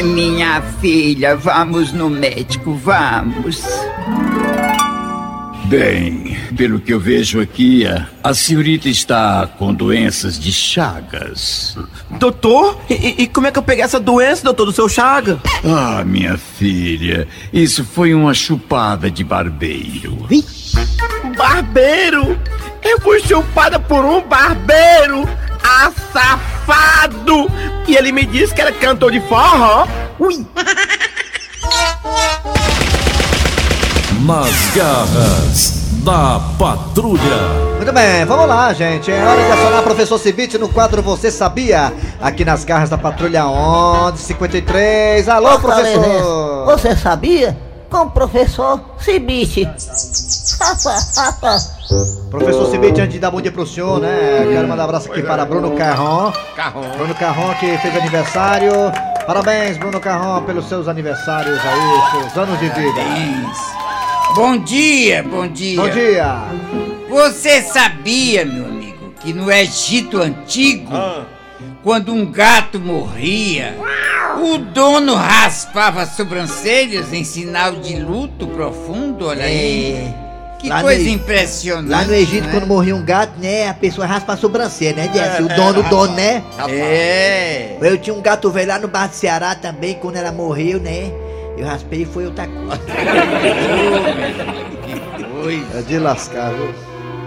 Minha 0.04 0.62
filha, 0.80 1.36
vamos 1.36 1.92
no 1.92 2.08
médico, 2.10 2.74
vamos. 2.74 3.62
Bem, 5.66 6.36
pelo 6.54 6.78
que 6.80 6.92
eu 6.92 7.00
vejo 7.00 7.40
aqui, 7.40 7.86
a, 7.86 8.06
a 8.22 8.34
senhorita 8.34 8.90
está 8.90 9.46
com 9.58 9.72
doenças 9.72 10.38
de 10.38 10.52
chagas. 10.52 11.76
Doutor? 12.10 12.78
E, 12.90 12.94
e- 12.94 13.14
e 13.22 13.26
como 13.26 13.46
é 13.46 13.50
que 13.50 13.58
eu 13.58 13.62
peguei 13.62 13.82
essa 13.82 13.98
doença, 13.98 14.44
doutor, 14.44 14.66
do 14.66 14.72
seu 14.72 14.86
chaga? 14.86 15.38
Ah, 15.64 16.04
minha 16.04 16.36
filha, 16.36 17.26
isso 17.54 17.84
foi 17.86 18.12
uma 18.12 18.34
chupada 18.34 19.10
de 19.10 19.24
barbeiro. 19.24 20.26
Barbeiro? 21.38 22.38
Eu 22.82 23.00
fui 23.00 23.20
chupada 23.20 23.78
por 23.78 24.04
um 24.04 24.20
barbeiro! 24.22 25.28
Ah, 25.62 25.92
safado! 26.12 27.46
E 27.86 27.96
ele 27.96 28.10
me 28.12 28.26
disse 28.26 28.52
que 28.54 28.60
era 28.60 28.72
cantor 28.72 29.12
de 29.12 29.20
forró? 29.20 29.86
Ui! 30.18 30.44
Nas 34.26 34.76
garras 34.76 35.82
da 36.04 36.40
patrulha. 36.58 37.72
Muito 37.76 37.92
bem, 37.92 38.24
vamos 38.24 38.48
lá, 38.48 38.72
gente. 38.72 39.10
É 39.10 39.24
hora 39.24 39.44
de 39.44 39.50
acionar 39.50 39.82
professor 39.82 40.18
Cibite 40.18 40.58
no 40.58 40.68
quadro 40.68 41.02
Você 41.02 41.30
Sabia? 41.30 41.92
Aqui 42.20 42.44
nas 42.44 42.64
garras 42.64 42.90
da 42.90 42.98
patrulha 42.98 43.44
1153. 43.44 45.28
Alô, 45.28 45.58
Fortalezense, 45.58 45.98
professor! 45.98 46.64
Você 46.66 46.96
sabia? 46.96 47.56
Com 47.92 48.04
o 48.04 48.10
professor 48.10 48.80
Cibite. 48.98 49.68
Professor 52.30 52.70
Cibite, 52.70 53.02
antes 53.02 53.12
de 53.12 53.18
dar 53.18 53.30
bom 53.30 53.38
dia 53.38 53.52
pro 53.52 53.66
senhor, 53.66 54.00
né? 54.00 54.48
Quero 54.50 54.66
mandar 54.66 54.84
um 54.84 54.86
abraço 54.86 55.12
aqui 55.12 55.22
para 55.22 55.44
Bruno 55.44 55.72
Carron. 55.72 56.32
Carron. 56.56 56.90
Bruno 56.96 57.14
Carron 57.14 57.54
que 57.60 57.76
fez 57.76 57.94
aniversário. 57.94 58.72
Parabéns, 59.26 59.76
Bruno 59.76 60.00
Carron, 60.00 60.42
pelos 60.42 60.70
seus 60.70 60.88
aniversários 60.88 61.58
aí, 61.58 62.22
seus 62.22 62.38
anos 62.38 62.58
de 62.60 62.70
vida. 62.70 63.02
Bom 64.34 64.56
dia, 64.56 65.22
bom 65.22 65.46
dia. 65.46 65.76
Bom 65.76 65.90
dia. 65.90 66.44
Você 67.10 67.60
sabia, 67.60 68.46
meu 68.46 68.64
amigo, 68.64 69.12
que 69.20 69.34
no 69.34 69.52
Egito 69.52 70.18
Antigo, 70.18 70.96
quando 71.82 72.12
um 72.12 72.24
gato 72.30 72.78
morria, 72.78 73.74
o 74.42 74.58
dono 74.58 75.14
raspava 75.14 76.02
as 76.02 76.10
sobrancelhas 76.16 77.12
em 77.12 77.24
sinal 77.24 77.72
de 77.76 77.96
luto 77.96 78.46
profundo? 78.48 79.26
Olha 79.26 79.44
aí. 79.44 80.14
Que 80.58 80.68
Lá 80.68 80.76
no 80.76 80.82
coisa 80.84 81.02
E- 81.02 81.10
impressionante. 81.10 81.90
Lá 81.90 82.04
no 82.04 82.14
Egito, 82.14 82.46
né? 82.46 82.52
quando 82.52 82.68
morria 82.68 82.94
um 82.94 83.04
gato, 83.04 83.32
né? 83.40 83.68
A 83.68 83.74
pessoa 83.74 84.06
raspa 84.06 84.34
a 84.34 84.36
sobrancelha, 84.36 84.94
né, 84.94 85.10
Jesse? 85.12 85.38
É, 85.38 85.42
o 85.42 85.48
dono, 85.48 85.80
o 85.80 85.84
é, 85.84 85.88
dono, 85.88 86.12
né? 86.14 86.42
É. 86.68 87.76
Eu 87.80 87.98
tinha 87.98 88.14
um 88.14 88.22
gato 88.22 88.48
velho 88.48 88.68
lá 88.68 88.78
no 88.78 88.86
bar 88.86 89.08
do 89.08 89.14
Ceará 89.16 89.56
também, 89.56 89.94
quando 89.94 90.16
ela 90.16 90.30
morreu, 90.30 90.78
né? 90.78 91.10
Eu 91.58 91.66
raspei 91.66 92.02
e 92.02 92.06
foi 92.06 92.26
outra 92.26 92.46
coisa. 92.46 92.80
É 95.76 95.82
de 95.82 95.98
lascar, 95.98 96.52
viu? 96.52 96.72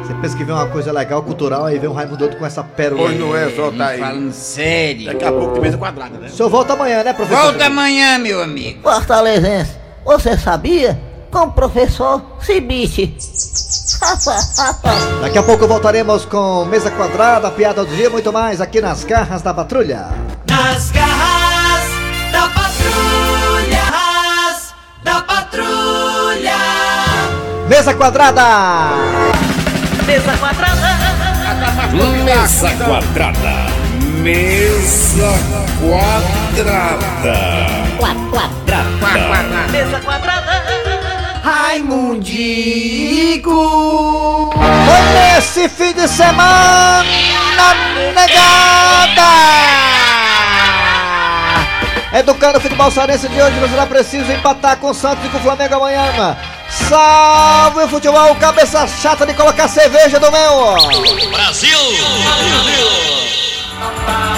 Você 0.06 0.14
pensa 0.14 0.38
que 0.38 0.44
vem 0.44 0.54
uma 0.54 0.68
coisa 0.68 0.92
legal, 0.92 1.24
cultural, 1.24 1.66
aí 1.66 1.80
vem 1.80 1.90
o 1.90 1.94
Raimundo 1.94 2.30
com 2.38 2.46
essa 2.46 2.64
pérola. 2.64 3.08
Pois 3.08 3.20
não 3.20 3.36
é, 3.36 3.50
só 3.50 3.72
tá 3.72 3.88
aí. 3.88 4.00
Falando 4.00 4.32
sério. 4.32 5.06
Daqui 5.08 5.26
a 5.26 5.32
pouco 5.32 5.54
tem 5.54 5.62
mesa 5.64 5.78
quadrada, 5.80 6.20
né? 6.20 6.28
O 6.28 6.30
senhor 6.30 6.50
volta 6.50 6.74
amanhã, 6.74 7.04
né, 7.04 7.12
professor? 7.12 7.42
Volta 7.42 7.66
amanhã, 7.66 8.20
meu 8.20 8.44
amigo. 8.44 8.84
Fortalezense, 8.84 9.72
você 10.06 10.38
sabia? 10.38 11.00
Com 11.32 11.40
o 11.40 11.52
professor 11.52 12.22
Cibite. 12.40 13.18
Daqui 15.22 15.40
a 15.40 15.44
pouco 15.44 15.68
voltaremos 15.68 16.24
com 16.26 16.66
mesa 16.66 16.92
quadrada, 16.92 17.50
piada 17.50 17.84
do 17.84 17.96
dia, 17.96 18.08
muito 18.08 18.32
mais 18.32 18.62
aqui 18.62 18.80
nas 18.80 19.04
garras 19.04 19.42
da 19.42 19.56
patrulha. 19.56 20.10
Nas 20.48 20.92
garras 20.92 21.84
da 22.32 22.48
patrulha. 22.50 23.82
Garras 23.82 24.74
da 25.04 25.22
patrulha. 25.22 26.56
Mesa 27.68 27.96
quadrada! 27.96 29.25
Mesa 30.06 30.38
quadrada. 30.38 30.98
Mesa 32.24 32.70
quadrada. 32.86 33.54
Mesa 34.22 35.34
quadrada. 35.82 37.34
Quadrada. 37.98 38.84
Mesa 39.72 40.00
quadrada. 40.02 40.54
Raimundico! 41.44 43.52
Foi 44.54 45.02
nesse 45.14 45.68
fim 45.70 45.94
de 45.94 46.08
semana, 46.08 47.04
negada! 48.16 49.32
Educando 52.14 52.58
o 52.58 52.62
futebol 52.62 52.90
sarense 52.90 53.28
de 53.28 53.40
hoje, 53.42 53.56
será 53.70 53.86
preciso 53.86 54.32
empatar 54.32 54.78
com 54.78 54.90
o 54.90 54.94
Santos 54.94 55.26
e 55.26 55.30
com 55.30 55.38
o 55.38 55.42
Flamengo 55.42 55.76
amanhã. 55.76 56.36
Salve 56.88 57.84
o 57.84 57.88
futebol, 57.88 58.36
cabeça 58.36 58.88
chata 58.88 59.26
de 59.26 59.34
colocar 59.34 59.68
cerveja 59.68 60.20
do 60.20 60.32
meu! 60.32 61.32
Brasil. 61.32 61.80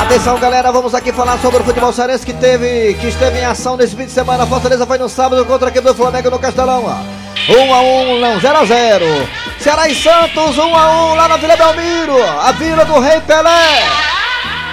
Atenção 0.01 0.39
galera, 0.39 0.71
vamos 0.71 0.95
aqui 0.95 1.11
falar 1.11 1.37
sobre 1.39 1.61
o 1.61 1.65
futebol 1.65 1.91
cearense 1.91 2.25
que 2.25 2.31
teve, 2.31 2.93
que 3.01 3.07
esteve 3.07 3.39
em 3.39 3.45
ação 3.45 3.75
nesse 3.75 3.97
fim 3.97 4.05
de 4.05 4.11
semana. 4.11 4.45
Fortaleza 4.45 4.85
foi 4.85 4.97
no 4.97 5.09
sábado 5.09 5.43
contra 5.43 5.67
a 5.67 5.69
equipe 5.69 5.85
do 5.85 5.93
Flamengo 5.93 6.29
no 6.29 6.39
Castelão. 6.39 6.85
1 7.49 7.73
a 7.73 7.81
1 7.81 8.19
não, 8.19 8.39
0 8.39 8.57
a 8.57 8.65
0 8.65 9.05
Ceará 9.59 9.89
e 9.89 9.95
Santos, 9.95 10.57
1 10.57 10.75
a 10.75 11.05
1 11.11 11.15
lá 11.15 11.27
na 11.27 11.37
Vila 11.37 11.57
Belmiro, 11.57 12.23
a 12.23 12.51
Vila 12.53 12.85
do 12.85 12.99
Rei 12.99 13.19
Pelé. 13.21 13.83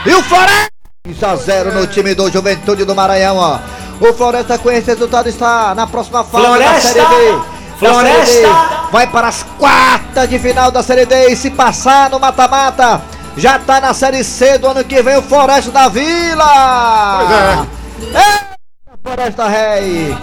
E 0.06 0.14
o 0.14 0.22
Floresta 0.22 0.70
2 1.06 1.24
a 1.24 1.34
0 1.34 1.74
no 1.74 1.87
time 1.88 2.14
do 2.14 2.30
Juventude 2.30 2.84
do 2.84 2.94
Maranhão, 2.94 3.37
ó. 3.37 3.58
O 4.00 4.12
Floresta 4.12 4.58
com 4.58 4.70
esse 4.70 4.87
resultado 4.87 5.28
está 5.28 5.74
na 5.74 5.88
próxima 5.88 6.22
fase 6.22 6.42
da 6.42 6.54
Floresta! 6.54 6.80
Série 6.80 7.06
D. 7.06 7.53
Floresta! 7.92 8.49
Vai 8.92 9.07
para 9.07 9.29
as 9.29 9.42
quartas 9.59 10.29
de 10.29 10.38
final 10.38 10.70
da 10.70 10.83
Série 10.83 11.05
D 11.07 11.29
e 11.31 11.37
se 11.37 11.51
passar 11.51 12.09
no 12.11 12.18
mata-mata, 12.20 13.01
já 13.37 13.59
tá 13.59 13.81
na 13.81 13.92
Série 13.92 14.23
C 14.23 14.59
do 14.59 14.68
ano 14.68 14.85
que 14.85 15.03
vem 15.03 15.16
o 15.16 15.23
Floresta 15.23 15.70
da 15.70 15.88
Vila. 15.88 17.66
Pois 18.01 18.14
é. 18.14 18.55
Floresta 19.03 19.49
Rei. 19.49 20.16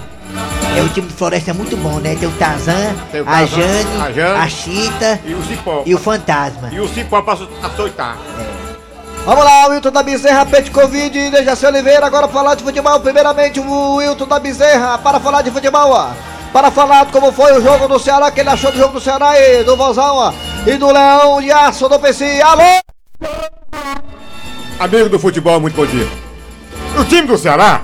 É, 0.78 0.82
o 0.82 0.88
time 0.89 1.08
do 1.08 1.13
Floresta 1.13 1.52
é 1.52 1.54
muito 1.54 1.76
bom, 1.76 2.00
né? 2.00 2.15
Tem 2.17 2.28
o 2.30 2.32
Tarzan, 2.32 2.95
Tem 3.12 3.21
o 3.21 3.30
a, 3.30 3.45
Jane, 3.45 4.02
a 4.02 4.12
Jane 4.12 4.39
a 4.39 4.47
Chita 4.47 5.19
E 5.26 5.34
o 5.34 5.43
Cipó. 5.45 5.84
e 5.86 5.93
o 5.93 5.97
Fantasma. 5.97 6.69
E 6.71 6.80
o 6.80 6.88
Cipó 6.88 7.21
pra 7.21 7.34
açoitar. 7.63 8.17
Vamos 9.26 9.43
lá, 9.43 9.67
Wilton 9.67 9.91
da 9.91 10.02
Bezerra, 10.02 10.45
Pet 10.45 10.71
Covid 10.71 11.15
e 11.19 11.30
Dejaci 11.30 11.65
Oliveira, 11.65 12.06
agora 12.08 12.28
falar 12.30 12.56
de 12.56 12.63
futebol. 12.63 13.00
Primeiramente, 13.02 13.60
o 13.60 13.95
Wilton 13.97 14.26
da 14.26 14.39
Bezerra, 14.39 14.97
para 14.97 15.19
falar 15.19 15.41
de 15.43 15.52
futebol, 15.52 15.91
ó. 15.91 16.10
Para 16.53 16.69
falar 16.69 17.05
de 17.05 17.13
como 17.13 17.31
foi 17.31 17.57
o 17.57 17.61
jogo 17.61 17.87
do 17.87 17.97
Ceará, 17.97 18.29
que 18.29 18.41
ele 18.41 18.49
achou 18.49 18.71
do 18.71 18.77
jogo 18.77 18.93
do 18.95 18.99
Ceará 19.01 19.39
e 19.39 19.63
do 19.63 19.77
Vozão, 19.77 20.15
ó. 20.17 20.33
E 20.67 20.75
do 20.77 20.91
Leão 20.91 21.41
de 21.41 21.49
Aço 21.49 21.87
do 21.87 21.97
PC. 21.97 22.41
Alô! 22.41 22.81
Amigo 24.77 25.09
do 25.09 25.17
futebol, 25.17 25.59
muito 25.61 25.75
bom 25.75 25.85
dia. 25.85 26.07
O 26.99 27.05
time 27.05 27.25
do 27.25 27.37
Ceará, 27.37 27.81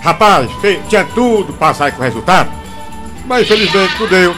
rapaz, 0.00 0.50
tinha 0.88 1.04
tudo 1.14 1.52
pra 1.52 1.72
sair 1.72 1.92
com 1.92 2.02
resultado, 2.02 2.50
mas 3.26 3.42
infelizmente 3.42 3.94
não 4.00 4.08
deu. 4.08 4.34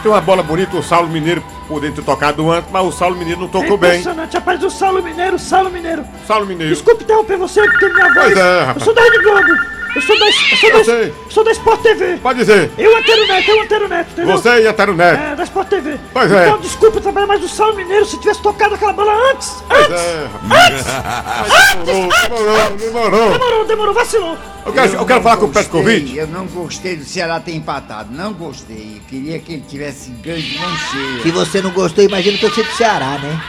Tem 0.00 0.12
uma 0.12 0.20
bola 0.20 0.44
bonita, 0.44 0.76
o 0.76 0.82
Saulo 0.82 1.08
Mineiro 1.08 1.42
poderia 1.66 1.96
ter 1.96 2.02
tocado 2.02 2.48
antes, 2.48 2.70
mas 2.70 2.86
o 2.86 2.92
Saulo 2.92 3.16
Mineiro 3.16 3.40
não 3.40 3.48
tocou 3.48 3.76
bem. 3.76 3.98
Impressionante, 3.98 4.34
rapaz, 4.34 4.62
o 4.62 4.70
Saulo 4.70 5.02
Mineiro, 5.02 5.36
Saulo 5.36 5.68
Mineiro. 5.68 6.04
Saulo 6.28 6.46
Mineiro. 6.46 6.72
Desculpe 6.72 7.02
interromper 7.02 7.36
você, 7.38 7.60
porque 7.62 7.88
minha 7.88 8.14
voz. 8.14 8.32
Pois 8.32 8.38
é, 8.38 8.60
rapaz. 8.60 8.76
Eu 8.76 8.84
sou 8.84 8.94
da 8.94 9.02
Rede 9.02 9.18
Globo. 9.24 9.77
Eu 9.94 10.02
sou 10.02 10.18
da. 10.18 10.26
Eu 10.26 10.32
sou 10.32 10.70
da, 10.72 10.78
Eu 10.78 10.84
sei. 10.84 11.14
sou 11.30 11.44
da 11.44 11.50
Sport 11.52 11.80
TV. 11.82 12.16
Pode 12.22 12.38
dizer. 12.40 12.70
Eu 12.78 12.96
Antero 12.96 13.26
Neto, 13.26 13.50
eu 13.50 13.62
Antero 13.62 13.88
Neto, 13.88 14.10
entendeu? 14.12 14.36
Você 14.36 14.62
e 14.62 14.66
a 14.68 14.72
Taro 14.72 14.94
Neto. 14.94 15.20
É, 15.20 15.36
da 15.36 15.42
Sport 15.44 15.68
TV. 15.68 15.98
Pois 16.12 16.30
é. 16.30 16.46
Então, 16.46 16.58
desculpa 16.60 17.00
trabalhar 17.00 17.26
mais 17.26 17.40
do 17.40 17.48
Saulo 17.48 17.74
Mineiro 17.76 18.04
se 18.04 18.18
tivesse 18.20 18.42
tocado 18.42 18.74
aquela 18.74 18.92
bola 18.92 19.12
antes. 19.32 19.62
Antes! 19.70 19.90
é, 19.90 20.28
Antes! 20.66 20.84
Demorou, 21.84 22.76
demorou. 22.78 23.32
Demorou, 23.32 23.64
demorou, 23.66 23.94
vacilou. 23.94 24.36
Eu 24.66 24.72
quero, 24.72 24.92
eu 24.94 25.06
quero 25.06 25.14
não 25.18 25.22
falar 25.22 25.36
com 25.38 25.44
o 25.44 25.48
gostei, 25.48 25.62
Petkovic. 25.64 26.16
Eu 26.16 26.26
não 26.26 26.46
gostei 26.46 26.96
do 26.96 27.04
Ceará 27.04 27.40
ter 27.40 27.54
empatado. 27.54 28.10
Não 28.12 28.32
gostei. 28.32 28.96
Eu 28.96 29.02
queria 29.08 29.38
que 29.38 29.54
ele 29.54 29.64
tivesse 29.66 30.10
ganho 30.10 30.42
de 30.42 30.58
mão 30.58 30.76
cheia. 30.76 31.22
Se 31.22 31.30
você 31.30 31.62
não 31.62 31.70
gostou, 31.70 32.04
imagina 32.04 32.36
que 32.36 32.44
eu 32.44 32.50
sei 32.52 32.64
do 32.64 32.72
Ceará, 32.72 33.18
né? 33.18 33.40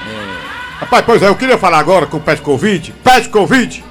Rapaz, 0.80 1.04
pois 1.06 1.22
é, 1.22 1.28
eu 1.28 1.36
queria 1.36 1.58
falar 1.58 1.80
agora 1.80 2.06
com 2.06 2.18
o 2.18 2.22
Petkovic. 2.22 2.94
Petkovic. 3.04 3.84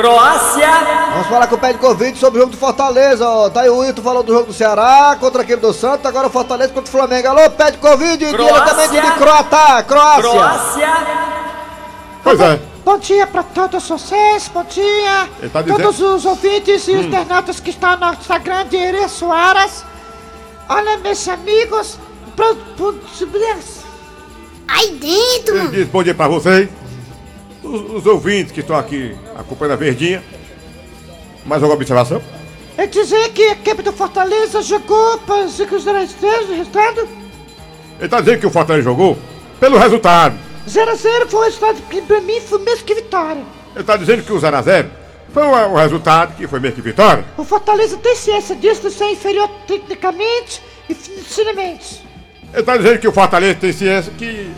Croácia! 0.00 0.70
Vamos 1.12 1.26
falar 1.26 1.46
com 1.46 1.54
o 1.56 1.58
Pé 1.58 1.72
de 1.74 1.78
Covid 1.78 2.18
sobre 2.18 2.38
o 2.38 2.42
jogo 2.42 2.52
do 2.52 2.58
Fortaleza, 2.58 3.28
ó. 3.28 3.50
Tá 3.50 3.60
aí 3.62 3.68
o 3.68 3.78
Wilton 3.78 4.00
falando 4.02 4.24
do 4.26 4.32
jogo 4.32 4.46
do 4.46 4.52
Ceará 4.52 5.16
contra 5.20 5.42
a 5.42 5.44
equipe 5.44 5.60
do 5.60 5.72
Santos, 5.74 6.06
agora 6.06 6.26
o 6.28 6.30
Fortaleza 6.30 6.72
contra 6.72 6.88
o 6.88 6.92
Flamengo. 6.92 7.28
Alô, 7.28 7.50
Pé 7.50 7.70
de 7.72 7.78
Covid, 7.78 8.16
diretamente 8.18 9.00
de 9.00 9.12
Croatá, 9.18 9.82
Croácia. 9.82 10.90
Pois 12.24 12.40
é. 12.40 12.60
Bom 12.84 12.98
dia 12.98 13.26
pra 13.26 13.42
todos 13.42 13.86
vocês, 13.86 14.48
bom 14.52 14.64
dia. 14.64 15.28
Tá 15.52 15.60
dizendo- 15.62 15.82
Todos 15.82 16.00
os 16.00 16.24
ouvintes 16.24 16.88
e 16.88 16.92
os 16.92 17.04
Hum. 17.04 17.08
internautas 17.08 17.60
que 17.60 17.70
estão 17.70 17.96
no 17.98 18.12
Instagram 18.14 18.66
de 18.66 18.76
Ere 18.76 19.06
Soares. 19.08 19.84
Olha, 20.68 20.96
meus 20.98 21.28
amigos. 21.28 21.98
Pro, 22.34 22.56
pro, 22.76 22.94
Aí 24.68 24.92
dentro! 24.92 25.56
Ele 25.56 25.68
diz 25.68 25.88
bom 25.88 26.02
dia 26.02 26.14
pra 26.14 26.26
vocês. 26.28 26.68
Os, 27.62 27.90
os 27.90 28.06
ouvintes 28.06 28.52
que 28.52 28.60
estão 28.60 28.76
aqui 28.76 29.16
acompanhando 29.36 29.74
a 29.74 29.76
Verdinha. 29.76 30.22
Mais 31.44 31.62
alguma 31.62 31.76
observação? 31.76 32.22
É 32.76 32.86
dizer 32.86 33.30
que 33.30 33.42
a 33.42 33.52
equipe 33.52 33.82
do 33.82 33.92
Fortaleza 33.92 34.62
jogou 34.62 35.18
para 35.18 35.44
os 35.44 35.58
resultado. 35.58 37.08
Ele 37.98 38.08
tá 38.08 38.20
dizendo 38.20 38.40
que 38.40 38.46
o 38.46 38.50
Fortaleza 38.50 38.84
jogou 38.84 39.18
pelo 39.58 39.76
resultado. 39.76 40.34
0x0 40.66 41.28
foi 41.28 41.40
o 41.40 41.44
resultado 41.44 41.82
que 41.88 42.02
pra 42.02 42.20
mim 42.20 42.40
foi 42.40 42.58
mesmo 42.60 42.84
que 42.84 42.94
vitória. 42.94 43.42
Ele 43.74 43.84
tá 43.84 43.96
dizendo 43.96 44.22
que 44.22 44.32
o 44.32 44.40
0x0 44.40 44.86
foi 45.32 45.42
o, 45.42 45.50
o 45.50 45.76
resultado 45.76 46.34
que 46.36 46.46
foi 46.46 46.60
meio 46.60 46.74
que 46.74 46.80
vitória. 46.80 47.24
O 47.36 47.44
Fortaleza 47.44 47.96
tem 47.98 48.16
ciência 48.16 48.56
disso 48.56 48.82
de 48.82 48.90
ser 48.90 49.10
inferior 49.10 49.48
tecnicamente 49.66 50.62
e 50.88 50.94
financeiramente. 50.94 52.02
Ele 52.52 52.62
tá 52.62 52.76
dizendo 52.76 52.98
que 52.98 53.08
o 53.08 53.12
Fortaleza 53.12 53.54
tem 53.60 53.72
ciência 53.72 54.12
que 54.16 54.50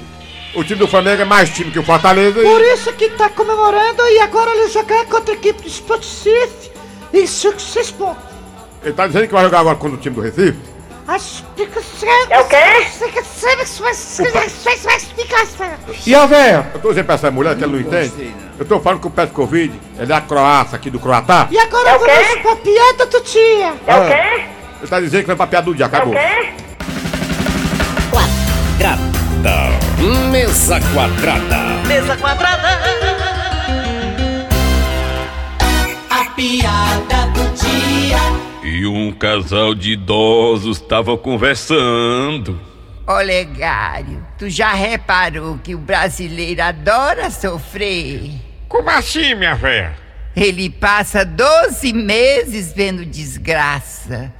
o 0.54 0.62
time 0.64 0.78
do 0.78 0.86
Flamengo 0.88 1.22
é 1.22 1.24
mais 1.24 1.48
time 1.50 1.70
que 1.70 1.78
o 1.78 1.82
Fortaleza. 1.82 2.40
e- 2.40 2.42
Por 2.42 2.60
isso 2.60 2.92
que 2.94 3.08
tá 3.10 3.28
comemorando 3.30 4.02
e 4.08 4.18
agora 4.20 4.50
ele 4.54 4.68
jogar 4.68 5.04
contra 5.06 5.34
a 5.34 5.36
equipe 5.36 5.62
do 5.62 5.68
Sport 5.68 6.02
Recife 6.04 6.70
e 7.12 7.26
seis 7.26 7.90
pontos. 7.90 8.22
Ele 8.82 8.92
tá 8.94 9.06
dizendo 9.06 9.26
que 9.28 9.32
vai 9.32 9.44
jogar 9.44 9.60
agora 9.60 9.76
contra 9.76 9.96
o 9.96 10.00
time 10.00 10.14
do 10.16 10.20
Recife. 10.22 10.58
Acho 11.06 11.44
que 11.56 11.62
É 12.30 12.40
o 12.40 12.44
quê? 12.44 12.56
E 16.06 16.14
a 16.14 16.26
véia? 16.26 16.70
Eu 16.74 16.80
tô 16.80 16.88
dizendo 16.90 17.06
pra 17.06 17.14
essa 17.16 17.30
mulher 17.30 17.56
que 17.56 17.64
ela 17.64 17.72
não 17.72 17.80
entende. 17.80 18.32
Eu 18.58 18.64
tô 18.64 18.78
falando 18.78 19.00
com 19.00 19.08
o 19.08 19.10
Petkovic, 19.10 19.74
ele 19.98 20.12
é 20.12 20.16
a 20.16 20.20
Croácia 20.20 20.76
aqui 20.76 20.90
do 20.90 21.00
Croatá. 21.00 21.48
E 21.50 21.58
agora 21.58 21.98
vamos 21.98 22.40
pra 22.42 22.56
piada 22.56 23.06
do 23.06 23.20
dia. 23.22 23.74
Ah, 23.88 24.48
Ele 24.80 24.88
tá 24.88 25.00
dizendo 25.00 25.20
que 25.22 25.26
vai 25.26 25.36
pra 25.36 25.46
piada 25.48 25.64
do 25.66 25.74
dia, 25.74 25.86
acabou. 25.86 26.14
Quadrada. 28.10 29.71
Mesa 30.30 30.80
quadrada. 30.92 31.58
Mesa 31.86 32.16
quadrada. 32.16 32.68
A 36.10 36.24
piada 36.30 37.26
do 37.32 37.42
dia. 37.54 38.18
E 38.64 38.86
um 38.86 39.12
casal 39.12 39.74
de 39.74 39.92
idosos 39.92 40.78
estava 40.78 41.16
conversando. 41.16 42.58
Olegário, 43.06 44.24
tu 44.38 44.48
já 44.48 44.72
reparou 44.72 45.58
que 45.58 45.74
o 45.74 45.78
brasileiro 45.78 46.62
adora 46.62 47.30
sofrer? 47.30 48.30
Como 48.68 48.88
assim, 48.88 49.34
minha 49.34 49.54
véia? 49.54 49.94
Ele 50.34 50.70
passa 50.70 51.24
12 51.24 51.92
meses 51.92 52.72
vendo 52.72 53.04
desgraça. 53.04 54.32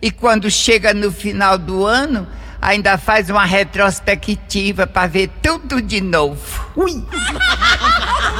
E 0.00 0.10
quando 0.10 0.50
chega 0.50 0.94
no 0.94 1.10
final 1.10 1.58
do 1.58 1.84
ano, 1.84 2.26
ainda 2.60 2.98
faz 2.98 3.30
uma 3.30 3.44
retrospectiva 3.44 4.86
pra 4.86 5.06
ver 5.06 5.30
tudo 5.42 5.80
de 5.80 6.00
novo. 6.00 6.40
Ui! 6.76 7.02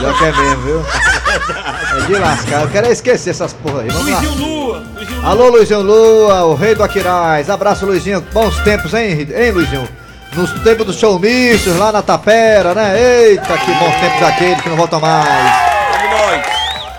Já 0.01 0.13
que 0.15 0.25
é 0.25 0.33
mesmo, 0.33 0.63
viu? 0.63 0.85
É 1.97 2.07
de 2.07 2.15
lascar, 2.15 2.63
eu 2.63 2.69
quero 2.69 2.87
é 2.87 2.91
esquecer 2.91 3.31
essas 3.31 3.53
porra 3.53 3.83
aí. 3.83 3.89
Vamos 3.89 4.11
lá. 4.11 4.21
Lua. 4.21 4.83
Alô, 5.25 5.49
Luizinho 5.51 5.83
Lua, 5.83 6.45
o 6.45 6.55
rei 6.55 6.75
do 6.75 6.83
Aquiraz. 6.83 7.51
Abraço, 7.51 7.87
Luizinho. 7.87 8.21
Bons 8.33 8.57
tempos, 8.61 8.95
hein, 8.95 9.29
hein 9.35 9.51
Luizinho? 9.51 9.89
Nos 10.35 10.51
tempos 10.63 10.87
dos 10.87 10.97
showmistos, 10.97 11.77
lá 11.77 11.91
na 11.91 12.03
Tapera, 12.03 12.75
né? 12.75 12.95
Eita, 13.01 13.59
que 13.59 13.73
bons 13.75 13.95
tempos 13.97 14.23
aqueles 14.23 14.61
que 14.61 14.69
não 14.69 14.77
voltam 14.77 15.01
mais. 15.01 15.71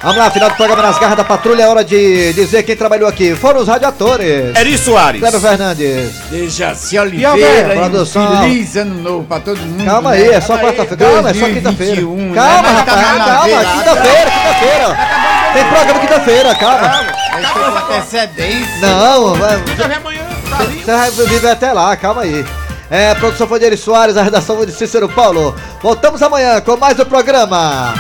Vamos 0.04 0.18
lá, 0.18 0.32
final 0.32 0.50
do 0.50 0.56
programa 0.56 0.82
nas 0.82 0.98
garras 0.98 1.16
da 1.16 1.24
patrulha, 1.24 1.62
é 1.62 1.68
hora 1.68 1.84
de 1.84 2.34
dizer 2.34 2.64
quem 2.64 2.76
trabalhou 2.76 3.08
aqui. 3.08 3.36
Foram 3.36 3.62
os 3.62 3.68
radiadores. 3.68 4.56
Eri 4.58 4.76
Soares. 4.76 5.22
Cleber 5.22 5.40
Fernandes. 5.40 6.12
Dejaci 6.32 6.98
Oliveira 6.98 7.76
produção? 7.76 8.42
feliz 8.42 8.76
ano 8.78 8.96
novo 8.96 9.26
pra 9.26 9.40
todo 9.40 9.60
mundo. 9.60 9.86
Calma 9.86 10.12
aí, 10.12 10.28
né? 10.30 10.36
é 10.36 10.42
só 10.42 10.58
quarta-feira. 10.58 10.98
Calma, 10.98 11.30
é 11.30 11.34
só 11.36 11.46
quinta-feira. 11.46 12.02
2021, 12.02 12.34
Calma, 12.34 12.72
né? 12.72 12.84
Tá 12.84 12.96
rapaz, 12.96 13.18
calma. 13.28 13.44
beira. 13.44 13.66
Quinta-feira, 13.66 14.32
quinta-feira. 14.32 14.98
Tem 15.54 15.66
programa 15.66 16.00
quinta-feira, 16.00 16.56
calma. 16.56 17.06
Estou 17.40 17.64
com 17.64 17.96
antecedência. 17.96 18.78
Não, 18.82 19.36
vai. 19.36 19.58
Você 20.84 20.92
vai 20.92 21.12
viver 21.12 21.50
até 21.52 21.72
lá, 21.74 21.96
calma 21.96 22.24
aí. 22.24 22.44
É, 22.90 23.14
produção 23.16 23.48
foi 23.48 23.60
de 23.60 23.66
Eri 23.66 23.78
Soares, 23.78 24.18
a 24.18 24.24
redação 24.24 24.58
foi 24.58 24.66
de 24.66 24.72
Cícero 24.72 25.08
Paulo. 25.08 25.56
Voltamos 25.80 26.22
amanhã 26.24 26.60
com 26.60 26.76
mais 26.76 27.00
um 27.00 27.06
programa. 27.06 27.94